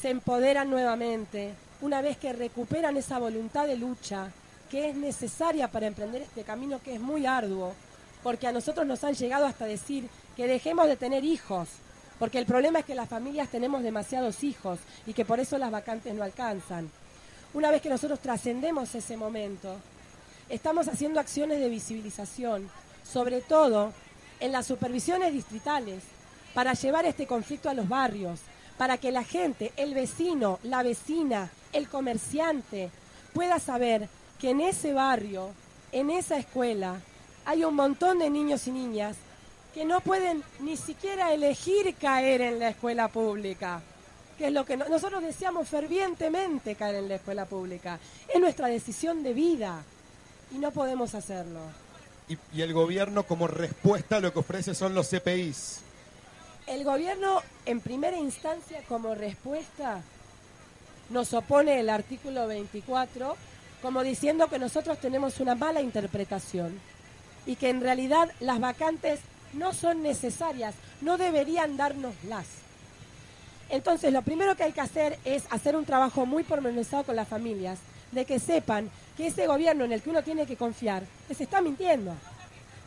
[0.00, 4.32] se empoderan nuevamente, una vez que recuperan esa voluntad de lucha
[4.70, 7.74] que es necesaria para emprender este camino que es muy arduo,
[8.22, 11.68] porque a nosotros nos han llegado hasta decir que dejemos de tener hijos,
[12.18, 15.70] porque el problema es que las familias tenemos demasiados hijos y que por eso las
[15.70, 16.90] vacantes no alcanzan.
[17.52, 19.76] Una vez que nosotros trascendemos ese momento,
[20.48, 22.70] estamos haciendo acciones de visibilización,
[23.02, 23.92] sobre todo
[24.38, 26.02] en las supervisiones distritales,
[26.54, 28.40] para llevar este conflicto a los barrios,
[28.78, 32.90] para que la gente, el vecino, la vecina, el comerciante,
[33.32, 34.08] pueda saber
[34.40, 35.50] que en ese barrio,
[35.92, 37.00] en esa escuela,
[37.44, 39.16] hay un montón de niños y niñas
[39.74, 43.82] que no pueden ni siquiera elegir caer en la escuela pública,
[44.38, 47.98] que es lo que no- nosotros deseamos fervientemente caer en la escuela pública.
[48.32, 49.82] Es nuestra decisión de vida
[50.52, 51.60] y no podemos hacerlo.
[52.28, 55.80] Y, y el gobierno como respuesta lo que ofrece son los CPIs.
[56.66, 60.02] El gobierno, en primera instancia, como respuesta,
[61.10, 63.36] nos opone el artículo 24,
[63.82, 66.78] como diciendo que nosotros tenemos una mala interpretación
[67.46, 69.20] y que en realidad las vacantes
[69.52, 72.46] no son necesarias, no deberían dárnoslas.
[73.70, 77.28] Entonces, lo primero que hay que hacer es hacer un trabajo muy pormenorizado con las
[77.28, 77.78] familias,
[78.12, 81.60] de que sepan que ese gobierno en el que uno tiene que confiar les está
[81.60, 82.12] mintiendo.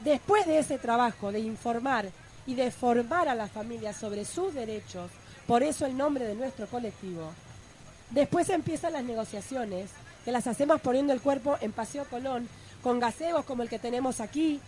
[0.03, 2.09] Después de ese trabajo de informar
[2.45, 5.09] y de formar a las familias sobre sus derechos,
[5.47, 7.31] por eso el nombre de nuestro colectivo,
[8.09, 9.89] después empiezan las negociaciones,
[10.23, 12.47] que las hacemos poniendo el cuerpo en Paseo Colón,
[12.81, 14.59] con gazebos como el que tenemos aquí,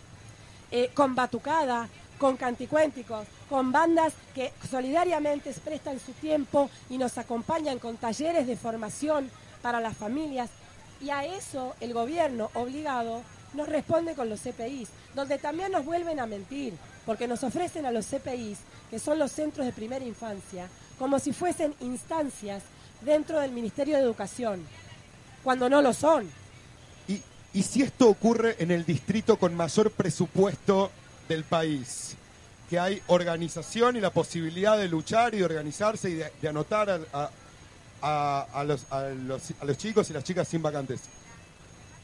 [0.70, 1.88] eh, con batucada,
[2.18, 8.56] con canticuénticos, con bandas que solidariamente prestan su tiempo y nos acompañan con talleres de
[8.56, 9.30] formación
[9.62, 10.50] para las familias.
[11.00, 16.20] Y a eso el gobierno obligado nos responde con los CPIs, donde también nos vuelven
[16.20, 18.58] a mentir, porque nos ofrecen a los CPIs,
[18.90, 22.62] que son los centros de primera infancia, como si fuesen instancias
[23.02, 24.66] dentro del Ministerio de Educación,
[25.46, 26.28] cuando no lo son.
[27.06, 27.22] Y,
[27.54, 30.90] y si esto ocurre en el distrito con mayor presupuesto
[31.28, 32.16] del país,
[32.68, 37.30] que hay organización y la posibilidad de luchar y de organizarse y de, anotar a,
[38.52, 41.02] a los- a los chicos y las chicas sin vacantes.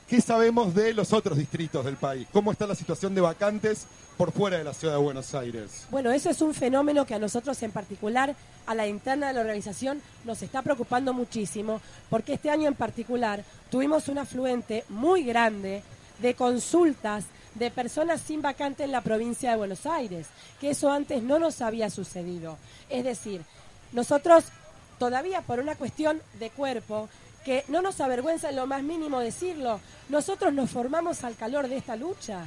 [0.09, 2.27] ¿Qué sabemos de los otros distritos del país?
[2.33, 3.87] ¿Cómo está la situación de vacantes
[4.17, 5.87] por fuera de la ciudad de Buenos Aires?
[5.91, 8.35] Bueno, eso es un fenómeno que a nosotros en particular,
[8.67, 11.81] a la interna de la organización, nos está preocupando muchísimo,
[12.11, 15.83] porque este año en particular tuvimos un afluente muy grande
[16.21, 17.25] de consultas
[17.55, 20.27] de personas sin vacante en la provincia de Buenos Aires,
[20.61, 22.59] que eso antes no nos había sucedido.
[22.91, 23.43] Es decir,
[23.93, 24.45] nosotros
[24.99, 27.09] todavía por una cuestión de cuerpo,
[27.45, 31.77] que no nos avergüenza en lo más mínimo decirlo, nosotros nos formamos al calor de
[31.77, 32.47] esta lucha.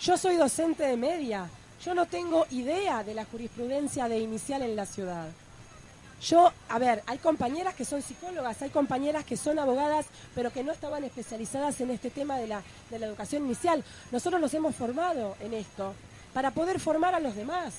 [0.00, 1.48] Yo soy docente de media,
[1.84, 5.28] yo no tengo idea de la jurisprudencia de inicial en la ciudad.
[6.22, 10.64] Yo, a ver, hay compañeras que son psicólogas, hay compañeras que son abogadas, pero que
[10.64, 13.84] no estaban especializadas en este tema de la, de la educación inicial.
[14.10, 15.94] Nosotros nos hemos formado en esto
[16.32, 17.74] para poder formar a los demás.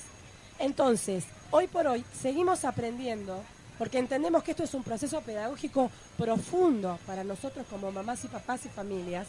[0.58, 3.42] Entonces, hoy por hoy seguimos aprendiendo,
[3.78, 8.66] porque entendemos que esto es un proceso pedagógico profundo para nosotros como mamás y papás
[8.66, 9.28] y familias.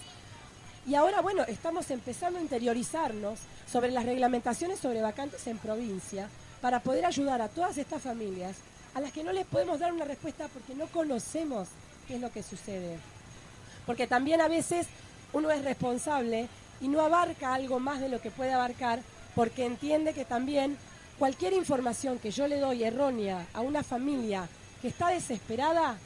[0.87, 3.39] Y ahora, bueno, estamos empezando a interiorizarnos
[3.71, 6.29] sobre las reglamentaciones sobre vacantes en provincia
[6.61, 8.57] para poder ayudar a todas estas familias
[8.95, 11.67] a las que no les podemos dar una respuesta porque no conocemos
[12.07, 12.97] qué es lo que sucede.
[13.85, 14.87] Porque también a veces
[15.31, 16.47] uno es responsable
[16.81, 19.01] y no abarca algo más de lo que puede abarcar
[19.35, 20.75] porque entiende que también
[21.19, 24.47] cualquier información que yo le doy errónea a una familia
[24.81, 25.97] que está desesperada,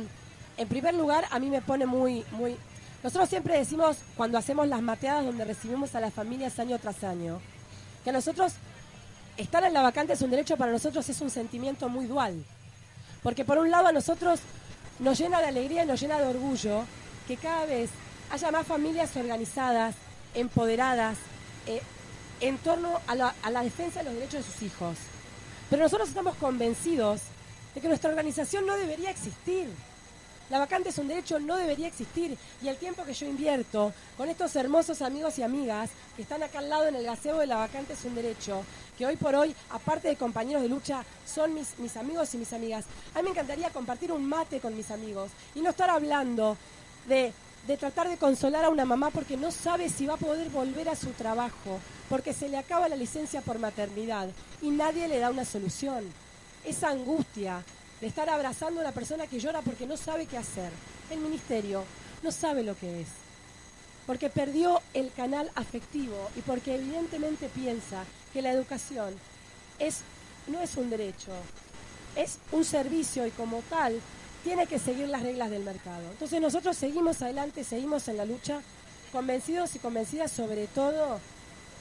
[0.57, 2.57] en primer lugar, a mí me pone muy, muy...
[3.03, 7.41] Nosotros siempre decimos, cuando hacemos las mateadas donde recibimos a las familias año tras año,
[8.05, 8.55] que a nosotros
[9.37, 12.45] estar en la vacante es un derecho, para nosotros es un sentimiento muy dual.
[13.23, 14.41] Porque por un lado a nosotros
[14.99, 16.85] nos llena de alegría y nos llena de orgullo
[17.27, 17.91] que cada vez
[18.31, 19.95] haya más familias organizadas,
[20.35, 21.19] empoderadas,
[21.67, 21.83] eh,
[22.41, 24.97] en torno a la, defensa de los derechos de sus hijos.
[25.69, 27.23] Pero nosotros estamos convencidos
[27.75, 29.69] de que nuestra organización no debería existir
[30.51, 32.37] la vacante es un derecho, no debería existir.
[32.61, 36.59] Y el tiempo que yo invierto con estos hermosos amigos y amigas que están acá
[36.59, 38.65] al lado en el gazebo de la vacante es un derecho,
[38.99, 42.53] que hoy por hoy, aparte de compañeros de lucha, son mis, mis amigos y mis
[42.53, 42.85] amigas.
[43.15, 46.57] A mí me encantaría compartir un mate con mis amigos y no estar hablando
[47.07, 47.33] de
[47.67, 50.89] de tratar de consolar a una mamá porque no sabe si va a poder volver
[50.89, 54.29] a su trabajo, porque se le acaba la licencia por maternidad
[54.63, 56.05] y nadie le da una solución.
[56.65, 57.63] Esa angustia,
[58.01, 60.71] de estar abrazando a una persona que llora porque no sabe qué hacer.
[61.11, 61.85] El ministerio
[62.23, 63.09] no sabe lo que es,
[64.07, 69.15] porque perdió el canal afectivo y porque evidentemente piensa que la educación
[69.79, 70.01] es,
[70.47, 71.33] no es un derecho,
[72.17, 74.01] es un servicio y como tal
[74.43, 76.03] tiene que seguir las reglas del mercado.
[76.11, 78.61] Entonces nosotros seguimos adelante, seguimos en la lucha,
[79.13, 81.19] convencidos y convencidas sobre todo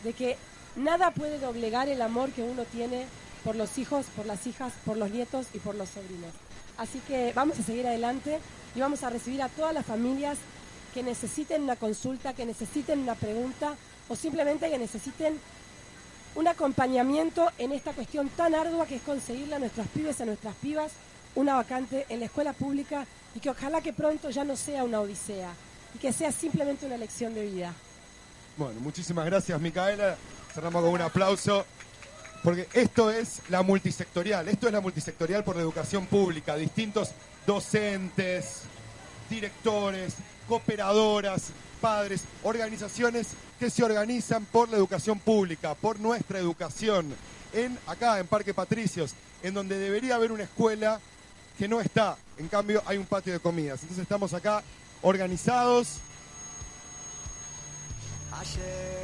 [0.04, 0.38] de que
[0.76, 3.06] nada puede doblegar el amor que uno tiene
[3.44, 6.32] por los hijos, por las hijas, por los nietos y por los sobrinos.
[6.78, 8.40] Así que vamos a seguir adelante
[8.76, 10.38] y vamos a recibir a todas las familias
[10.94, 13.76] que necesiten una consulta, que necesiten una pregunta
[14.08, 15.40] o simplemente que necesiten
[16.36, 20.56] un acompañamiento en esta cuestión tan ardua que es conseguirle a nuestros pibes, a nuestras
[20.56, 20.92] pibas,
[21.36, 23.06] una vacante en la escuela pública
[23.36, 25.52] y que ojalá que pronto ya no sea una odisea
[25.96, 27.74] y que sea simplemente una lección de vida.
[28.58, 30.18] Bueno, muchísimas gracias Micaela.
[30.54, 31.66] Cerramos con un aplauso.
[32.44, 37.10] Porque esto es la multisectorial, esto es la multisectorial por la educación pública, distintos
[37.46, 38.62] docentes,
[39.30, 40.16] directores,
[40.48, 41.52] cooperadoras,
[41.82, 43.28] padres, organizaciones
[43.60, 47.14] que se organizan por la educación pública, por nuestra educación,
[47.52, 51.02] en acá en Parque Patricios, en donde debería haber una escuela
[51.60, 53.82] que no está, en cambio hay un patio de comidas.
[53.82, 54.64] Entonces estamos acá
[55.02, 55.98] organizados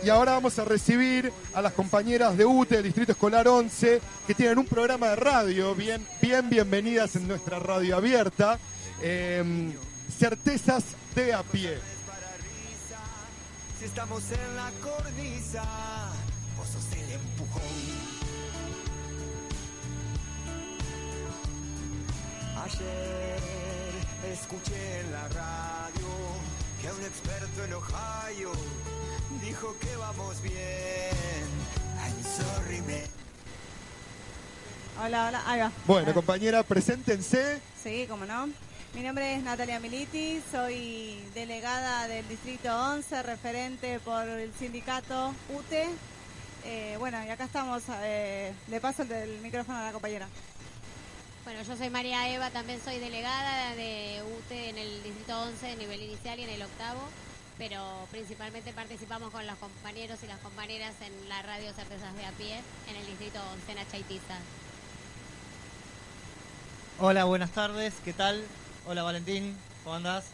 [0.01, 4.33] y ahora vamos a recibir a las compañeras de UTE del Distrito Escolar 11 que
[4.33, 5.75] tienen un programa de radio.
[5.75, 8.57] Bien, bien bienvenidas en nuestra radio abierta.
[9.01, 9.73] Em,
[10.17, 11.77] certezas de a pie.
[13.83, 15.63] Estamos en la cornisa,
[16.57, 18.04] vos sos el empujón.
[22.65, 23.37] Ayer
[24.33, 26.07] escuché en la radio
[26.81, 28.51] que un experto en Ohio
[29.39, 31.45] dijo que vamos bien.
[31.99, 33.05] I'm sorry, man.
[34.99, 35.71] Hola, hola, ahí va.
[35.85, 37.61] Bueno, compañera, preséntense.
[37.83, 38.49] Sí, cómo no.
[38.95, 45.85] Mi nombre es Natalia Militi, soy delegada del Distrito 11, referente por el sindicato UTE.
[46.63, 50.27] Eh, bueno, y acá estamos, eh, le paso el del micrófono a la compañera.
[51.45, 55.77] Bueno, yo soy María Eva, también soy delegada de UTE en el Distrito 11, en
[55.77, 57.01] nivel inicial y en el octavo,
[57.59, 62.31] pero principalmente participamos con los compañeros y las compañeras en la radio Certezas de a
[62.31, 64.39] pie en el Distrito 11, en Achaitiza.
[66.99, 68.43] Hola, buenas tardes, ¿qué tal?
[68.87, 70.25] Hola Valentín, ¿cómo andás?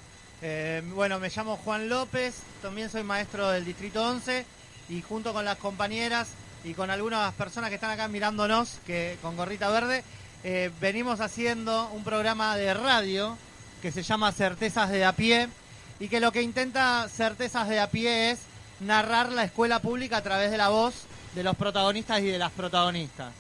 [0.42, 4.46] Eh, bueno, me llamo Juan López, también soy maestro del Distrito 11
[4.88, 6.30] y junto con las compañeras
[6.64, 10.06] y con algunas personas que están acá mirándonos, que con gorrita verde,
[10.44, 13.38] eh, venimos haciendo un programa de radio
[13.82, 15.48] que se llama Certezas de a pie
[16.00, 18.40] y que lo que intenta Certezas de a pie es
[18.80, 20.96] narrar la escuela pública a través de la voz
[21.36, 23.32] de los protagonistas y de las protagonistas.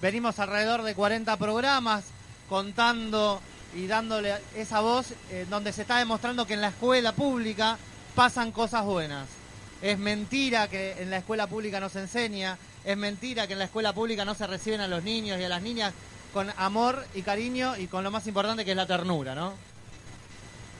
[0.00, 2.04] Venimos alrededor de 40 programas
[2.48, 3.40] contando
[3.74, 7.76] y dándole esa voz eh, donde se está demostrando que en la escuela pública
[8.14, 9.28] pasan cosas buenas.
[9.82, 13.66] Es mentira que en la escuela pública no se enseña, es mentira que en la
[13.66, 15.92] escuela pública no se reciben a los niños y a las niñas
[16.36, 19.54] con amor y cariño y con lo más importante que es la ternura, ¿no?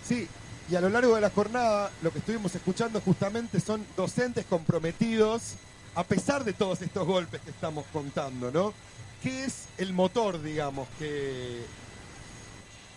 [0.07, 0.29] Sí,
[0.69, 5.55] y a lo largo de la jornada lo que estuvimos escuchando justamente son docentes comprometidos
[5.95, 8.75] a pesar de todos estos golpes que estamos contando, ¿no?
[9.23, 11.63] ¿Qué es el motor, digamos, que,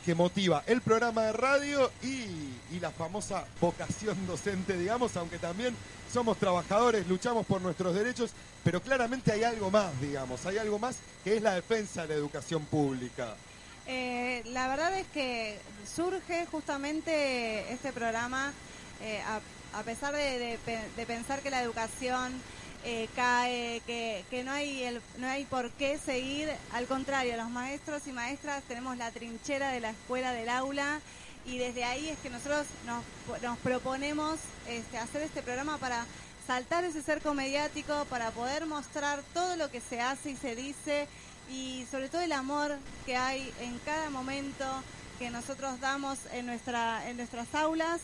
[0.05, 2.25] que motiva el programa de radio y,
[2.71, 5.75] y la famosa vocación docente, digamos, aunque también
[6.11, 8.31] somos trabajadores, luchamos por nuestros derechos,
[8.63, 12.13] pero claramente hay algo más, digamos, hay algo más que es la defensa de la
[12.15, 13.35] educación pública.
[13.87, 18.53] Eh, la verdad es que surge justamente este programa
[19.01, 19.21] eh,
[19.73, 20.59] a, pesar de,
[20.95, 22.33] de pensar que la educación
[22.85, 26.49] eh, cae, que, que no, hay el- no hay por qué seguir.
[26.73, 30.99] Al contrario, los maestros y maestras tenemos la trinchera de la escuela del aula
[31.45, 33.03] y desde ahí es que nosotros nos,
[33.41, 36.05] nos proponemos este, hacer este programa para
[36.47, 41.07] saltar ese cerco mediático, para poder mostrar todo lo que se hace y se dice
[41.51, 44.65] y sobre todo el amor que hay en cada momento
[45.17, 48.01] que nosotros damos en, nuestra, en nuestras aulas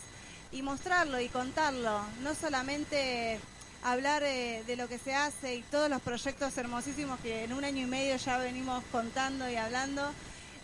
[0.52, 3.40] y mostrarlo y contarlo, no solamente
[3.82, 7.64] hablar eh, de lo que se hace y todos los proyectos hermosísimos que en un
[7.64, 10.02] año y medio ya venimos contando y hablando,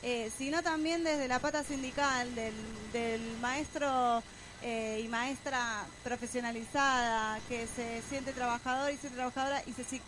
[0.03, 4.23] eh, sino también desde la pata sindical, del, maestro
[4.63, 10.01] eh, y maestra profesionalizada que se siente trabajador y siente trabajadora y se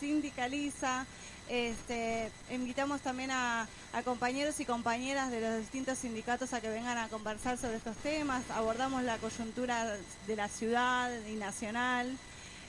[0.00, 1.06] sindicaliza.
[1.48, 3.68] Este, invitamos también a,
[4.04, 8.42] compañeros y compañeras de los distintos sindicatos a que vengan a conversar sobre estos temas.
[8.50, 12.16] Abordamos la coyuntura de la ciudad y nacional.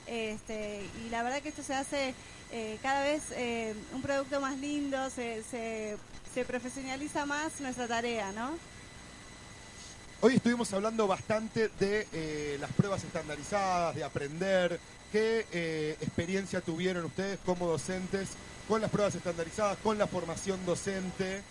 [0.05, 2.13] Este, y la verdad que esto se hace
[2.51, 8.51] eh, cada vez eh, un producto más lindo, se, se, profesionaliza más nuestra tarea, ¿no?
[10.21, 14.79] Hoy estuvimos hablando bastante de eh, las pruebas estandarizadas, de aprender.
[15.11, 18.29] ¿Qué experiencia tuvieron ustedes como docentes
[18.67, 21.41] con las pruebas estandarizadas, con la formación docente?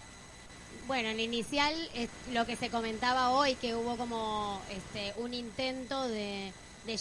[0.86, 6.08] Bueno, en inicial es lo que se comentaba hoy, que hubo como este, un intento
[6.08, 6.52] de,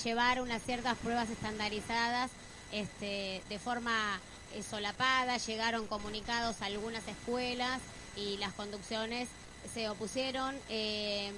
[0.04, 2.30] llevar unas ciertas pruebas estandarizadas
[2.72, 4.20] este, de forma
[4.54, 7.82] eh, solapada, llegaron comunicados a algunas escuelas
[8.16, 9.28] y las conducciones
[9.74, 10.56] se opusieron.
[10.70, 11.32] eh,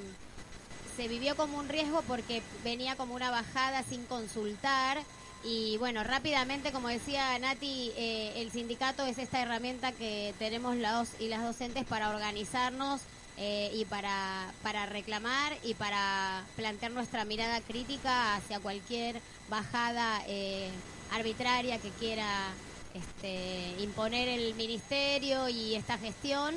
[0.95, 4.99] se vivió como un riesgo porque venía como una bajada sin consultar
[5.43, 11.09] y bueno, rápidamente, como decía Nati, eh, el sindicato es esta herramienta que tenemos los
[11.19, 13.01] y las docentes para organizarnos
[13.37, 19.19] eh, y para, para reclamar y para plantear nuestra mirada crítica hacia cualquier
[19.49, 20.69] bajada eh,
[21.11, 22.53] arbitraria que quiera
[22.93, 26.55] este, imponer el ministerio y esta gestión.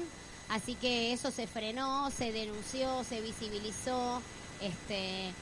[0.49, 4.23] Así que eso se frenó, se denunció, se visibilizó.
[4.61, 5.33] Este,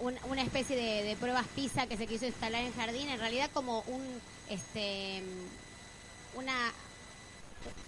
[0.00, 3.80] un- una especie de, pruebas PISA que se quiso instalar en jardín, en realidad como
[3.86, 4.02] un
[4.50, 5.22] este
[6.36, 6.72] una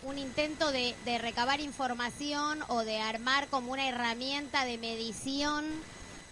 [0.05, 5.67] un intento de, recabar información o de armar como una herramienta de medición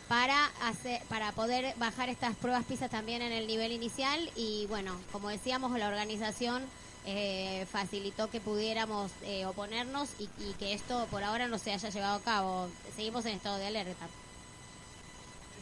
[0.08, 4.30] para hacer para poder bajar estas pruebas PISA también en el nivel inicial.
[4.36, 6.62] Y bueno como decíamos la organización
[7.06, 12.14] eh, facilitó que pudiéramos eh, oponernos y que esto por ahora no se haya llevado
[12.16, 12.68] a cabo.
[12.96, 14.06] Seguimos en estado de alerta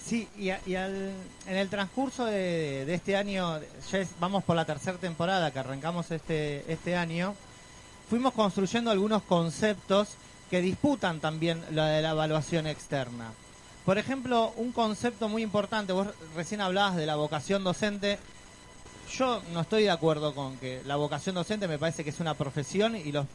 [0.04, 1.12] Sí, y, a- y al-
[1.46, 6.64] en el transcurso de, este año, ya vamos por la tercera temporada que arrancamos este,
[6.70, 7.34] este año,
[8.10, 10.08] fuimos construyendo algunos conceptos
[10.50, 13.30] que disputan también la de la evaluación externa.
[13.86, 18.18] Por ejemplo, un concepto muy importante, vos recién hablabas de la vocación docente.
[19.16, 22.34] Yo no estoy de acuerdo con que la vocación docente me parece que es una
[22.34, 23.26] profesión y los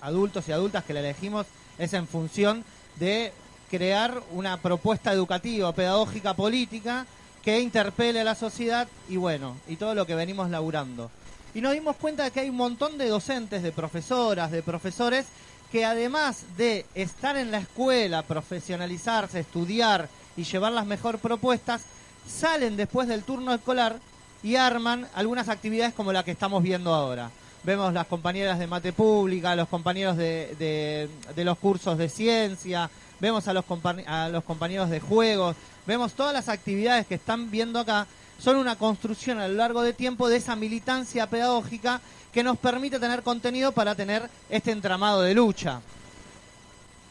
[0.00, 1.46] adultos y adultas que la elegimos
[1.78, 2.64] es en función
[2.96, 3.32] de
[3.70, 7.06] crear una propuesta educativa, pedagógica, política
[7.42, 11.10] que interpele a la sociedad y bueno, y todo lo que venimos laburando.
[11.54, 15.26] Y nos dimos cuenta de que hay un montón de docentes, de profesoras, de profesores
[15.70, 21.82] que además de estar en la escuela, profesionalizarse, estudiar y llevar las mejor propuestas,
[22.26, 23.98] salen después del turno escolar
[24.42, 27.30] y arman algunas actividades como la que estamos viendo ahora.
[27.62, 32.90] Vemos las compañeras de mate pública, los compañeros de, de- de los cursos de ciencia,
[33.20, 33.64] vemos a los,
[34.06, 35.56] a los compañeros de juegos,
[35.86, 38.06] vemos todas las actividades que están viendo acá,
[38.38, 42.00] son una construcción a lo largo de tiempo de esa militancia pedagógica
[42.32, 45.80] que nos permite tener contenido para tener este entramado de lucha.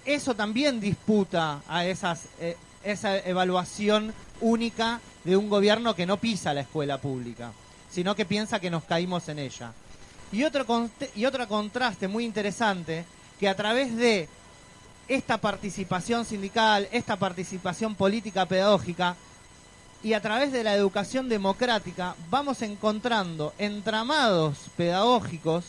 [0.05, 6.53] Eso también disputa a esas, eh, esa evaluación única de un gobierno que no pisa
[6.53, 7.53] la escuela pública,
[7.89, 9.71] sino que piensa que nos caímos en ella.
[10.33, 13.05] Y otro, y otro contraste muy interesante,
[13.39, 14.27] que a través de
[15.07, 19.15] esta participación sindical, esta participación política pedagógica,
[20.03, 25.63] y a través de la educación democrática vamos encontrando entramados pedagógicos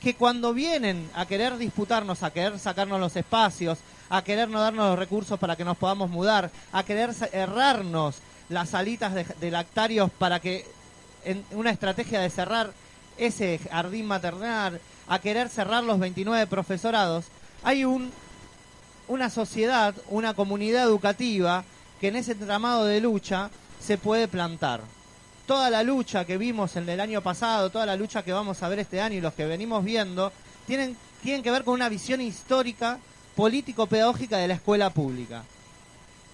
[0.00, 3.78] que cuando vienen a querer disputarnos, a querer sacarnos los espacios,
[4.10, 8.16] a querer no darnos los recursos para que nos podamos mudar, a querer errarnos
[8.48, 10.64] las salitas de, de lactarios para que
[11.24, 12.72] en una estrategia de cerrar
[13.16, 17.24] ese jardín maternal, a querer cerrar los 29 profesorados,
[17.64, 18.12] hay un,
[19.08, 21.64] una sociedad, una comunidad educativa
[22.00, 23.50] que en ese entramado de lucha
[23.80, 24.82] se puede plantar.
[25.46, 28.68] Toda la lucha que vimos en el año pasado, toda la lucha que vamos a
[28.68, 30.30] ver este año y los que venimos viendo,
[30.66, 32.98] tienen, tienen que ver con una visión histórica,
[33.34, 35.42] político-pedagógica de la escuela pública.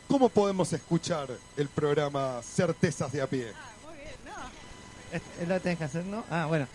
[0.08, 3.52] ¿Cómo podemos escuchar el programa Certezas de a pie?
[5.40, 6.24] Es lo que tenés que hacer, ¿no?
[6.28, 6.66] Ah, bueno.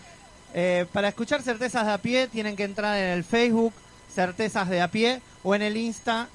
[0.54, 3.74] Eh, para escuchar Certezas de a pie tienen que entrar en el Facebook
[4.14, 6.28] Certezas de a pie o en el Insta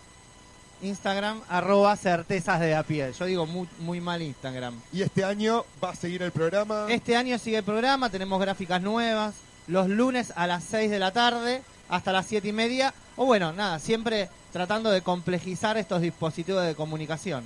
[0.82, 3.12] Instagram arroba Certezas de a pie.
[3.18, 4.80] Yo digo muy, muy mal Instagram.
[4.92, 6.88] ¿Y este año va a seguir el programa?
[6.90, 9.34] Este año sigue el programa, tenemos gráficas nuevas
[9.68, 12.94] los lunes a las 6 de la tarde hasta las 7 y media.
[13.16, 17.44] O bueno, nada, siempre tratando de complejizar estos dispositivos de comunicación.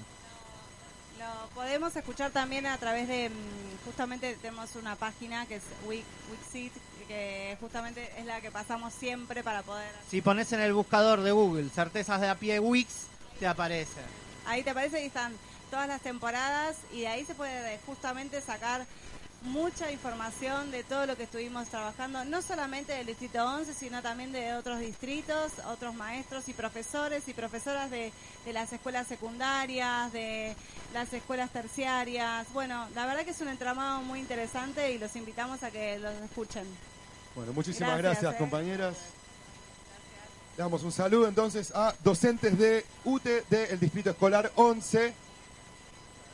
[1.17, 6.03] Lo podemos escuchar también a través de, mm, justamente tenemos una página que es Wix-
[6.31, 6.73] Wixit,
[7.09, 9.91] que justamente es la que pasamos siempre para poder...
[10.09, 13.07] Si pones en el buscador de Google Certezas de a pie Wix,
[13.39, 13.99] te aparece.
[14.45, 15.33] Ahí te parece, ahí están
[15.71, 18.85] todas las temporadas y de ahí se puede justamente sacar
[19.41, 24.31] mucha información de todo lo que estuvimos trabajando, no solamente del Distrito 11, sino también
[24.31, 28.11] de otros distritos, otros maestros y profesores y profesoras de,
[28.45, 30.55] de las escuelas secundarias, de
[30.93, 32.45] las escuelas terciarias.
[32.53, 36.13] Bueno, la verdad que es un entramado muy interesante y los invitamos a que los
[36.21, 36.67] escuchen.
[37.39, 38.37] Bueno, muchísimas Gracias, gracias, eh.
[38.37, 38.95] compañeras.
[40.57, 45.13] Le damos un saludo entonces a docentes de UTE del Distrito Escolar 11,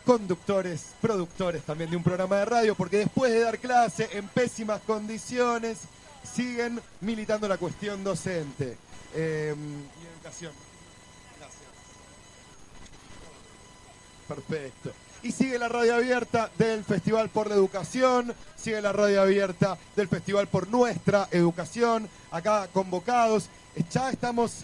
[0.03, 4.82] conductores, productores también de un programa de radio, porque después de dar clase en pésimas
[4.82, 5.82] condiciones,
[6.24, 8.76] siguen militando la cuestión docente
[9.14, 10.53] eh, y educación.
[11.38, 11.62] Gracias.
[14.28, 15.05] Perfecto.
[15.26, 20.07] Y sigue la radio abierta del Festival por la Educación, sigue la radio abierta del
[20.07, 23.49] Festival por Nuestra Educación, acá convocados.
[23.89, 24.59] Ya estamos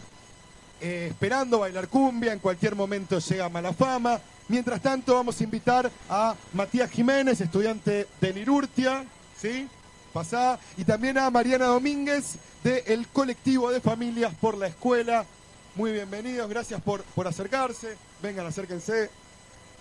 [0.79, 4.19] eh, esperando bailar cumbia, en cualquier momento llega Malafama.
[4.49, 9.03] Mientras tanto vamos a invitar a Matías Jiménez, estudiante de Lirurtia,
[9.35, 9.67] ¿sí?
[10.13, 15.25] Pasá, y también a Mariana Domínguez del colectivo de familias por la escuela.
[15.73, 17.97] Muy bienvenidos, gracias por, por acercarse.
[18.21, 19.09] Vengan, acérquense,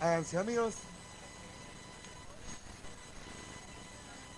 [0.01, 0.75] háganse amigos.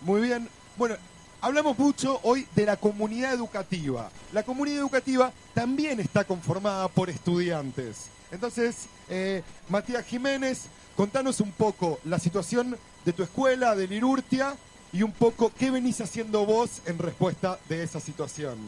[0.02, 0.48] Muy bien.
[0.76, 0.96] Bueno,
[1.40, 4.10] hablamos mucho hoy de la comunidad educativa.
[4.32, 8.08] La comunidad educativa también está conformada por estudiantes.
[8.30, 14.56] Entonces, eh, Matías Jiménez, contanos un poco la situación de tu escuela, de Lirurtia,
[14.92, 18.58] y un poco qué venís haciendo vos en respuesta de esa situación.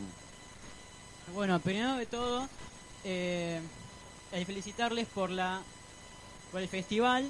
[1.35, 2.49] Bueno, primero de todo,
[3.05, 3.61] eh,
[4.33, 5.61] el felicitarles por la
[6.55, 7.29] por el festival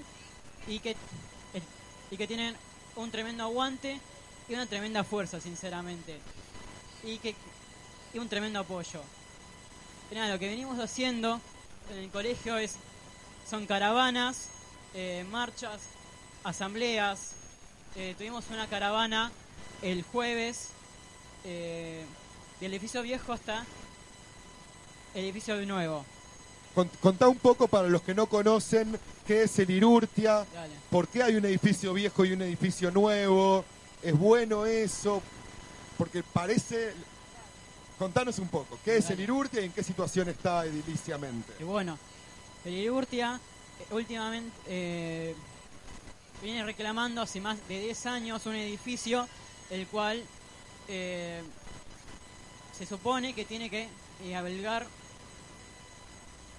[0.68, 0.94] y que
[2.10, 2.54] y que tienen
[2.94, 3.98] un tremendo aguante
[4.50, 6.18] y una tremenda fuerza, sinceramente,
[7.02, 7.34] y que
[8.12, 9.00] y un tremendo apoyo.
[10.12, 11.40] Nada, lo que venimos haciendo
[11.90, 12.76] en el colegio es
[13.48, 14.50] son caravanas,
[14.92, 15.80] eh, marchas,
[16.44, 17.32] asambleas.
[17.96, 19.32] Eh, tuvimos una caravana
[19.80, 20.68] el jueves
[21.44, 22.04] eh,
[22.60, 23.64] del edificio viejo hasta
[25.14, 26.04] el edificio nuevo.
[26.74, 30.74] Con- Contá un poco para los que no conocen qué es el Irurtia, Dale.
[30.90, 33.64] por qué hay un edificio viejo y un edificio nuevo,
[34.02, 35.22] es bueno eso,
[35.96, 36.92] porque parece...
[37.98, 41.52] Contanos un poco, ¿qué es el Irurtia y en qué situación está ediliciamente?
[41.60, 41.96] Y bueno,
[42.64, 43.38] el Irurtia
[43.80, 45.34] eh, últimamente eh,
[46.42, 49.28] viene reclamando hace más de 10 años un edificio
[49.70, 50.20] el cual
[50.88, 51.40] eh,
[52.76, 53.86] se supone que tiene que
[54.24, 54.88] eh, albergar,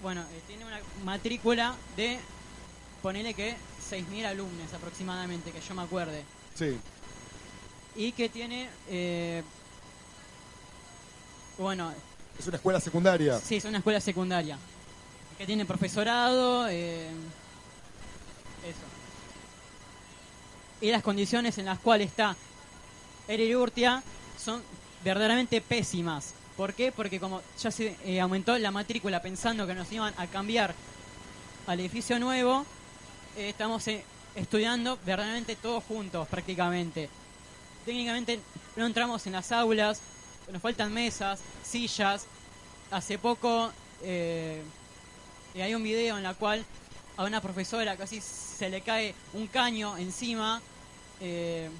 [0.01, 2.19] bueno, eh, tiene una matrícula de,
[3.01, 3.55] ponele que
[3.89, 6.23] 6.000 alumnos aproximadamente, que yo me acuerde.
[6.55, 6.77] Sí.
[7.95, 9.43] Y que tiene, eh,
[11.57, 11.93] bueno,
[12.37, 13.39] ¿Es una escuela secundaria?
[13.39, 14.57] Sí, es una escuela secundaria.
[15.37, 17.09] Que tiene profesorado, eh,
[18.63, 18.85] eso.
[20.81, 22.35] Y las condiciones en las cuales está
[23.27, 24.03] el Irurtia
[24.43, 24.61] son
[25.03, 26.33] verdaderamente pésimas.
[26.57, 26.91] ¿Por qué?
[26.91, 30.73] Porque como ya se eh, aumentó la matrícula pensando que nos iban a cambiar
[31.67, 32.65] al edificio nuevo,
[33.35, 37.09] eh, estamos eh, estudiando verdaderamente todos juntos prácticamente.
[37.85, 38.39] Técnicamente
[38.77, 40.01] no entramos en las aulas,
[40.49, 42.25] nos faltan mesas, sillas.
[42.89, 46.63] Hace poco hay un video en la cual
[47.17, 50.61] a una profesora casi se le cae un caño encima.
[51.19, 51.71] En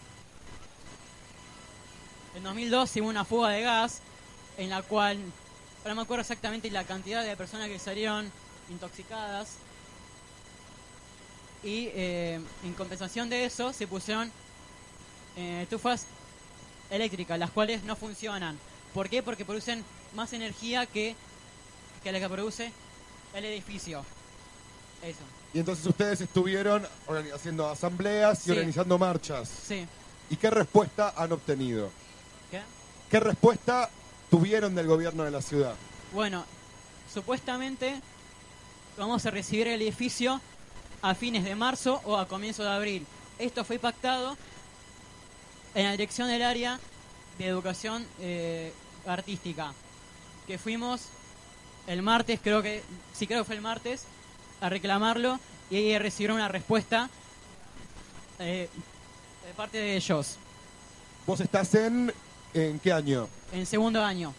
[2.44, 4.02] 2012 hubo una fuga de gas
[4.58, 5.18] en la cual,
[5.80, 8.32] ahora no me acuerdo exactamente la cantidad de personas que salieron
[8.70, 9.50] intoxicadas.
[11.64, 14.32] Y eh, en compensación de eso se pusieron
[15.36, 16.06] eh, estufas
[16.90, 18.58] eléctricas, las cuales no funcionan.
[18.94, 19.24] ¿Por qué?
[19.24, 19.84] Porque producen
[20.14, 21.16] más energía que,
[22.04, 22.72] que la que produce
[23.34, 24.06] el edificio.
[25.04, 25.20] Eso.
[25.54, 26.88] Y entonces ustedes estuvieron
[27.34, 28.52] haciendo asambleas y Sí.
[28.52, 29.50] organizando marchas.
[29.68, 29.86] Sí.
[30.30, 31.90] ¿Y qué respuesta han obtenido?
[32.52, 32.62] ¿Qué?
[33.10, 33.90] ¿Qué respuesta
[34.30, 35.76] tuvieron del gobierno de la ciudad?
[36.14, 36.46] Bueno,
[37.14, 38.02] supuestamente
[38.98, 40.42] vamos a recibir el edificio
[41.02, 43.08] a fines de marzo o a comienzos de abril.
[43.38, 44.38] Esto fue pactado
[45.74, 46.80] en la dirección del área
[47.38, 48.72] de educación eh,
[49.06, 49.74] artística,
[50.48, 51.02] que fuimos
[51.88, 52.82] el martes, creo que,
[53.14, 54.06] sí creo que fue el martes,
[54.62, 57.10] a reclamarlo y ahí recibieron una respuesta
[58.40, 58.70] eh,
[59.46, 60.38] de parte de ellos,
[61.26, 62.14] ¿Vos estás en,
[62.56, 63.28] en qué año?
[63.52, 64.34] en segundo año.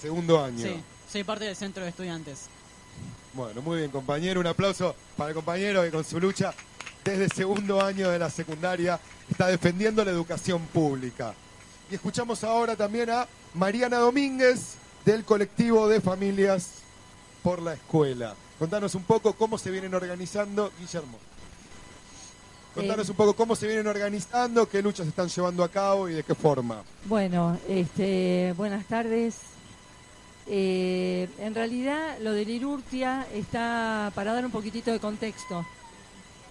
[0.00, 0.62] Segundo año.
[0.62, 2.46] Sí, soy parte del centro de estudiantes.
[3.32, 4.40] Bueno, muy bien, compañero.
[4.40, 6.52] Un aplauso para el compañero que con su lucha
[7.04, 8.98] desde segundo año de la secundaria
[9.30, 11.34] está defendiendo la educación pública.
[11.90, 16.70] Y escuchamos ahora también a Mariana Domínguez del colectivo de familias
[17.42, 18.34] por la escuela.
[18.58, 21.18] Contanos un poco cómo se vienen organizando, Guillermo.
[22.74, 26.22] Contanos un poco cómo se vienen organizando, qué luchas están llevando a cabo y de
[26.22, 26.82] qué forma.
[27.06, 29.38] Bueno, este, buenas tardes.
[30.46, 35.66] Eh, en realidad, lo del Irurtia está, para dar un poquitito de contexto,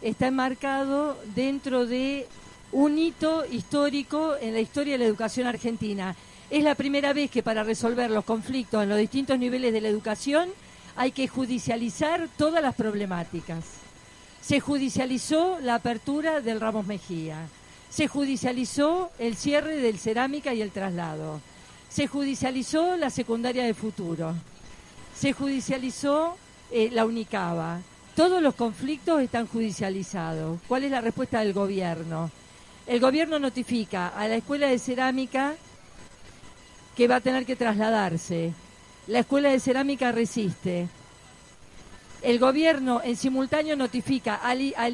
[0.02, 2.28] está enmarcado dentro de
[2.72, 6.16] un hito histórico en la historia de la educación argentina.
[6.50, 9.88] Es la primera vez que para resolver los conflictos en los distintos niveles de la
[9.88, 10.50] educación
[10.96, 13.79] hay que judicializar todas las problemáticas.
[14.50, 17.48] Se judicializó la apertura del Ramos Mejía.
[17.92, 21.40] Se judicializó el cierre del cerámica y el traslado.
[21.88, 24.34] Se judicializó la secundaria de futuro.
[25.16, 26.36] Se judicializó
[26.72, 27.82] eh, la Unicaba.
[28.16, 30.60] Todos los conflictos están judicializados.
[30.68, 32.32] ¿Cuál es la respuesta del gobierno?
[32.88, 35.54] El gobierno notifica a la escuela de cerámica
[36.98, 38.52] que va a tener que trasladarse.
[39.06, 40.88] La escuela de cerámica resiste.
[42.22, 44.94] El gobierno en simultáneo notifica al, al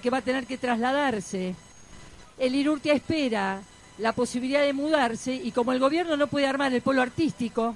[0.00, 1.54] que va a tener que trasladarse.
[2.38, 3.60] El Irurtia espera
[3.98, 7.74] la posibilidad de mudarse y como el gobierno no puede armar el polo artístico,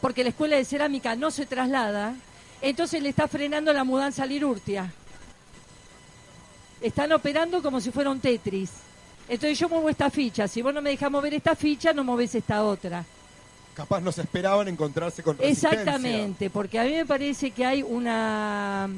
[0.00, 2.14] porque la escuela de cerámica no se traslada,
[2.60, 4.92] entonces le está frenando la mudanza al Irurtia.
[6.80, 8.70] Están operando como si fuera un Tetris.
[9.28, 10.48] Entonces yo muevo esta ficha.
[10.48, 13.04] Si vos no me dejas mover esta ficha, no moves esta otra.
[13.74, 15.80] Capaz no se esperaban encontrarse con resistencia.
[15.80, 18.88] Exactamente, porque a mí me parece que hay una,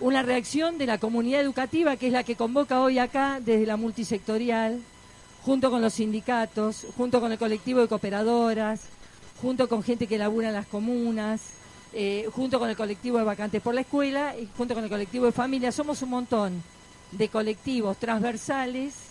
[0.00, 3.76] una reacción de la comunidad educativa, que es la que convoca hoy acá desde la
[3.76, 4.80] multisectorial,
[5.42, 8.80] junto con los sindicatos, junto con el colectivo de cooperadoras,
[9.40, 11.40] junto con gente que labura en las comunas,
[11.92, 15.26] eh, junto con el colectivo de vacantes por la escuela y junto con el colectivo
[15.26, 15.74] de familias.
[15.74, 16.62] Somos un montón
[17.12, 19.07] de colectivos transversales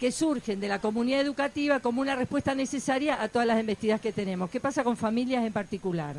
[0.00, 4.14] que surgen de la comunidad educativa como una respuesta necesaria a todas las embestidas que
[4.14, 4.48] tenemos.
[4.48, 6.16] ¿Qué pasa con familias en particular?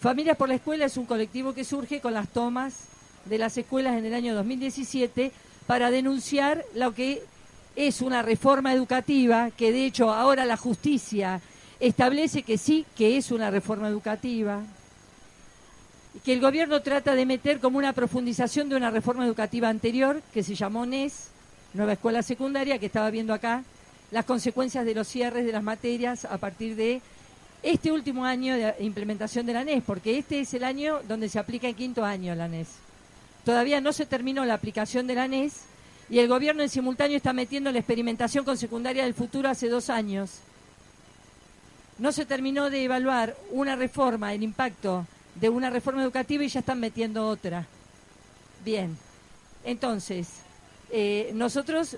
[0.00, 2.74] Familias por la Escuela es un colectivo que surge con las tomas
[3.24, 5.30] de las escuelas en el año 2017
[5.68, 7.22] para denunciar lo que
[7.76, 11.40] es una reforma educativa, que de hecho ahora la justicia
[11.78, 14.64] establece que sí, que es una reforma educativa.
[16.24, 20.42] que el gobierno trata de meter como una profundización de una reforma educativa anterior que
[20.42, 21.30] se llamó NES,
[21.74, 23.62] Nueva Escuela Secundaria, que estaba viendo acá
[24.10, 27.00] las consecuencias de los cierres de las materias a partir de
[27.62, 31.38] este último año de implementación de la NES, porque este es el año donde se
[31.38, 32.68] aplica en quinto año la NES.
[33.44, 35.62] Todavía no se terminó la aplicación de la NES
[36.08, 39.90] y el gobierno en simultáneo está metiendo la experimentación con secundaria del futuro hace dos
[39.90, 40.38] años.
[41.98, 46.60] No se terminó de evaluar una reforma, el impacto de una reforma educativa y ya
[46.60, 47.66] están metiendo otra.
[48.64, 48.96] Bien,
[49.64, 50.28] entonces,
[50.90, 51.96] eh, nosotros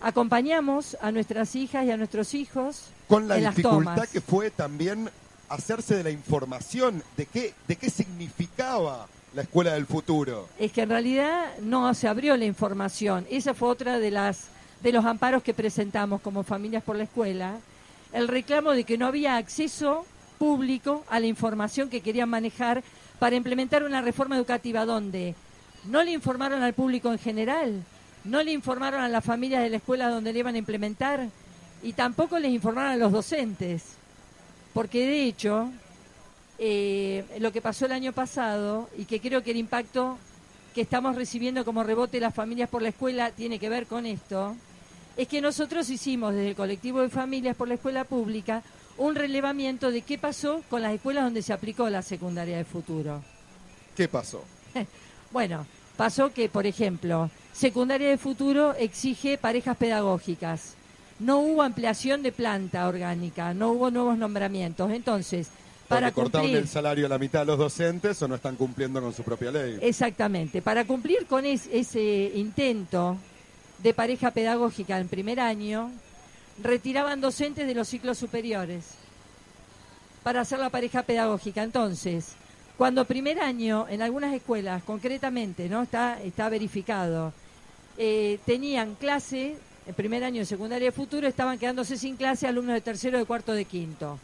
[0.00, 5.10] acompañamos a nuestras hijas y a nuestros hijos Con la en dificultad que fue también
[5.48, 10.48] hacerse de la información de qué, de qué significaba la escuela del futuro.
[10.58, 13.26] Es que en realidad no se abrió la información.
[13.30, 14.48] Esa fue otra de las
[14.82, 17.58] de los amparos que presentamos como familias por la escuela,
[18.12, 20.04] el reclamo de que no había acceso
[20.38, 22.84] público a la información que querían manejar
[23.18, 25.34] para implementar una reforma educativa donde
[25.86, 27.82] no le informaron al público en general,
[28.24, 31.28] no le informaron a las familias de la escuela donde le iban a implementar
[31.82, 33.82] y tampoco les informaron a los docentes.
[34.72, 35.70] Porque de hecho,
[36.58, 40.18] eh, lo que pasó el año pasado y que creo que el impacto
[40.74, 44.56] que estamos recibiendo como rebote las familias por la escuela tiene que ver con esto,
[45.16, 48.62] es que nosotros hicimos desde el colectivo de familias por la escuela pública
[48.96, 53.22] un relevamiento de qué pasó con las escuelas donde se aplicó la secundaria de futuro.
[53.96, 54.42] ¿Qué pasó?
[55.30, 55.66] Bueno,
[55.96, 60.74] pasó que, por ejemplo, secundaria de futuro exige parejas pedagógicas.
[61.20, 64.90] No hubo ampliación de planta orgánica, no hubo nuevos nombramientos.
[64.90, 65.48] Entonces,
[65.88, 66.62] para Porque cortaron cumplir...
[66.62, 69.52] el salario a la mitad a los docentes o no están cumpliendo con su propia
[69.52, 69.78] ley.
[69.80, 70.60] Exactamente.
[70.60, 73.16] Para cumplir con es- ese intento
[73.82, 75.90] de pareja pedagógica en primer año,
[76.62, 78.84] retiraban docentes de los ciclos superiores
[80.24, 81.62] para hacer la pareja pedagógica.
[81.62, 82.32] Entonces,
[82.78, 87.32] cuando primer año, en algunas escuelas, concretamente, no está, está verificado,
[87.98, 92.74] eh, tenían clase, en primer año de secundaria de futuro, estaban quedándose sin clase alumnos
[92.74, 94.18] de tercero, de cuarto, de quinto.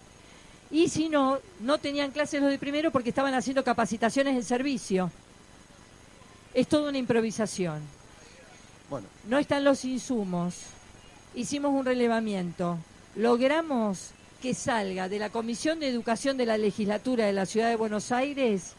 [0.70, 5.10] Y si no, no tenían clases los de primero porque estaban haciendo capacitaciones en servicio.
[6.54, 7.80] Es toda una improvisación.
[8.88, 10.54] Bueno, No están los insumos.
[11.34, 12.78] Hicimos un relevamiento.
[13.16, 14.10] Logramos
[14.42, 18.10] que salga de la Comisión de Educación de la Legislatura de la Ciudad de Buenos
[18.10, 18.74] Aires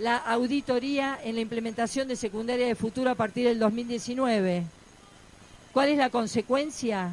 [0.00, 4.64] la auditoría en la implementación de secundaria de futuro a partir del 2019.
[5.74, 7.12] ¿Cuál es la consecuencia?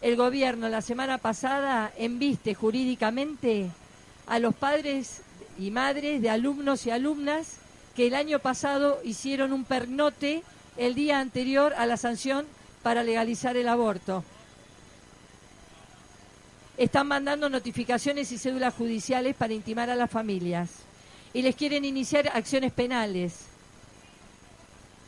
[0.00, 3.68] El gobierno la semana pasada embiste jurídicamente
[4.28, 5.22] a los padres
[5.58, 7.56] y madres de alumnos y alumnas
[7.96, 10.44] que el año pasado hicieron un pernote
[10.76, 12.46] el día anterior a la sanción
[12.84, 14.22] para legalizar el aborto.
[16.78, 20.84] Están mandando notificaciones y cédulas judiciales para intimar a las familias
[21.32, 23.34] y les quieren iniciar acciones penales.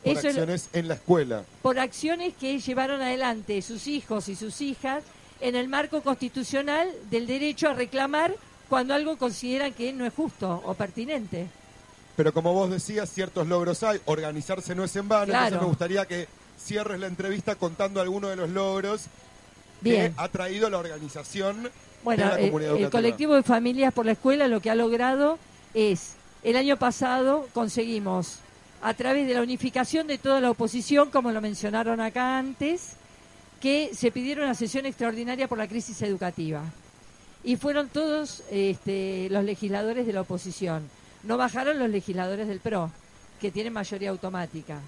[0.04, 1.44] por Eso es lo- acciones en la escuela.
[1.62, 5.04] por acciones que llevaron adelante sus hijos y sus hijas
[5.40, 8.34] en el marco constitucional del derecho a reclamar
[8.68, 11.46] cuando algo consideran que no es justo o pertinente.
[12.16, 14.00] Pero como vos decías, ciertos logros hay.
[14.06, 15.26] Organizarse no es en vano.
[15.26, 15.44] Claro.
[15.46, 19.02] Entonces me gustaría que cierres la entrevista contando algunos de los logros
[19.80, 20.12] Bien.
[20.14, 21.70] que ha traído la organización
[22.04, 22.90] Bueno, de la eh, comunidad el educativa.
[22.90, 25.38] colectivo de familias por la escuela lo que ha logrado
[25.74, 28.38] es, el año pasado conseguimos,
[28.82, 32.94] a través de la unificación de toda la oposición, como lo mencionaron acá antes,
[33.60, 36.64] que se pidieron una sesión extraordinaria por la crisis educativa.
[37.44, 40.88] Y fueron todos este, los legisladores de la oposición.
[41.22, 42.90] No bajaron los legisladores del PRO,
[43.40, 44.80] que tienen mayoría automática.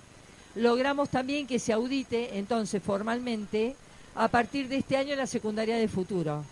[0.56, 3.76] Logramos también que se audite entonces formalmente
[4.16, 6.44] a partir de este año la secundaria de futuro,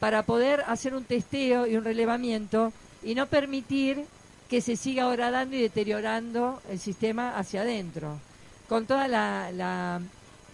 [0.00, 2.72] para poder hacer un testeo y un relevamiento
[3.02, 4.04] y no permitir
[4.48, 8.18] que se siga horadando y deteriorando el sistema hacia adentro.
[8.68, 10.00] Con toda la, la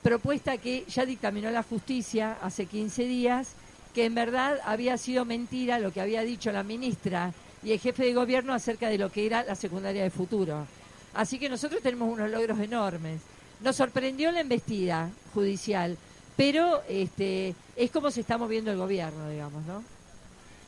[0.03, 3.53] propuesta que ya dictaminó la justicia hace 15 días,
[3.95, 7.33] que en verdad había sido mentira lo que había dicho la ministra
[7.63, 10.67] y el jefe de gobierno acerca de lo que era la secundaria de futuro.
[11.15, 13.21] Así que nosotros tenemos unos logros enormes.
[13.61, 15.97] Nos sorprendió la embestida judicial,
[16.37, 19.94] pero este, es como se está moviendo el gobierno, digamos, ¿no?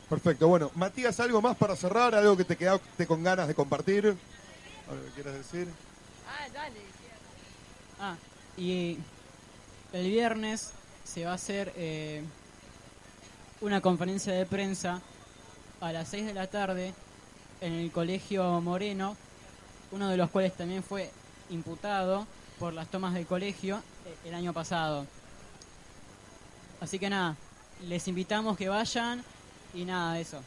[0.09, 0.47] Perfecto.
[0.47, 2.15] Bueno, Matías, ¿algo más para cerrar?
[2.15, 4.07] ¿Algo que te quedaste con ganas de compartir?
[4.07, 5.69] ¿Algo que quieras decir?
[6.29, 6.81] Ah, dale.
[7.99, 8.17] Ah,
[8.57, 8.99] y
[9.93, 10.73] el viernes
[11.05, 12.23] se va a hacer eh,
[13.61, 15.01] una conferencia de prensa
[15.81, 16.95] a las 6 de la tarde
[17.61, 19.17] en el Colegio Moreno,
[19.91, 21.11] uno de los cuales también fue
[21.51, 22.27] imputado
[22.61, 25.05] por las tomas del colegio eh, el año pasado.
[26.81, 27.35] Así que nada,
[27.89, 29.25] les invitamos que vayan
[29.77, 30.41] y nada, eso.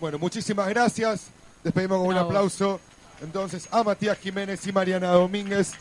[0.00, 1.26] Bueno, muchísimas gracias.
[1.64, 2.80] Despedimos con un aplauso
[3.20, 5.72] entonces a Matías Jiménez y Mariana Domínguez.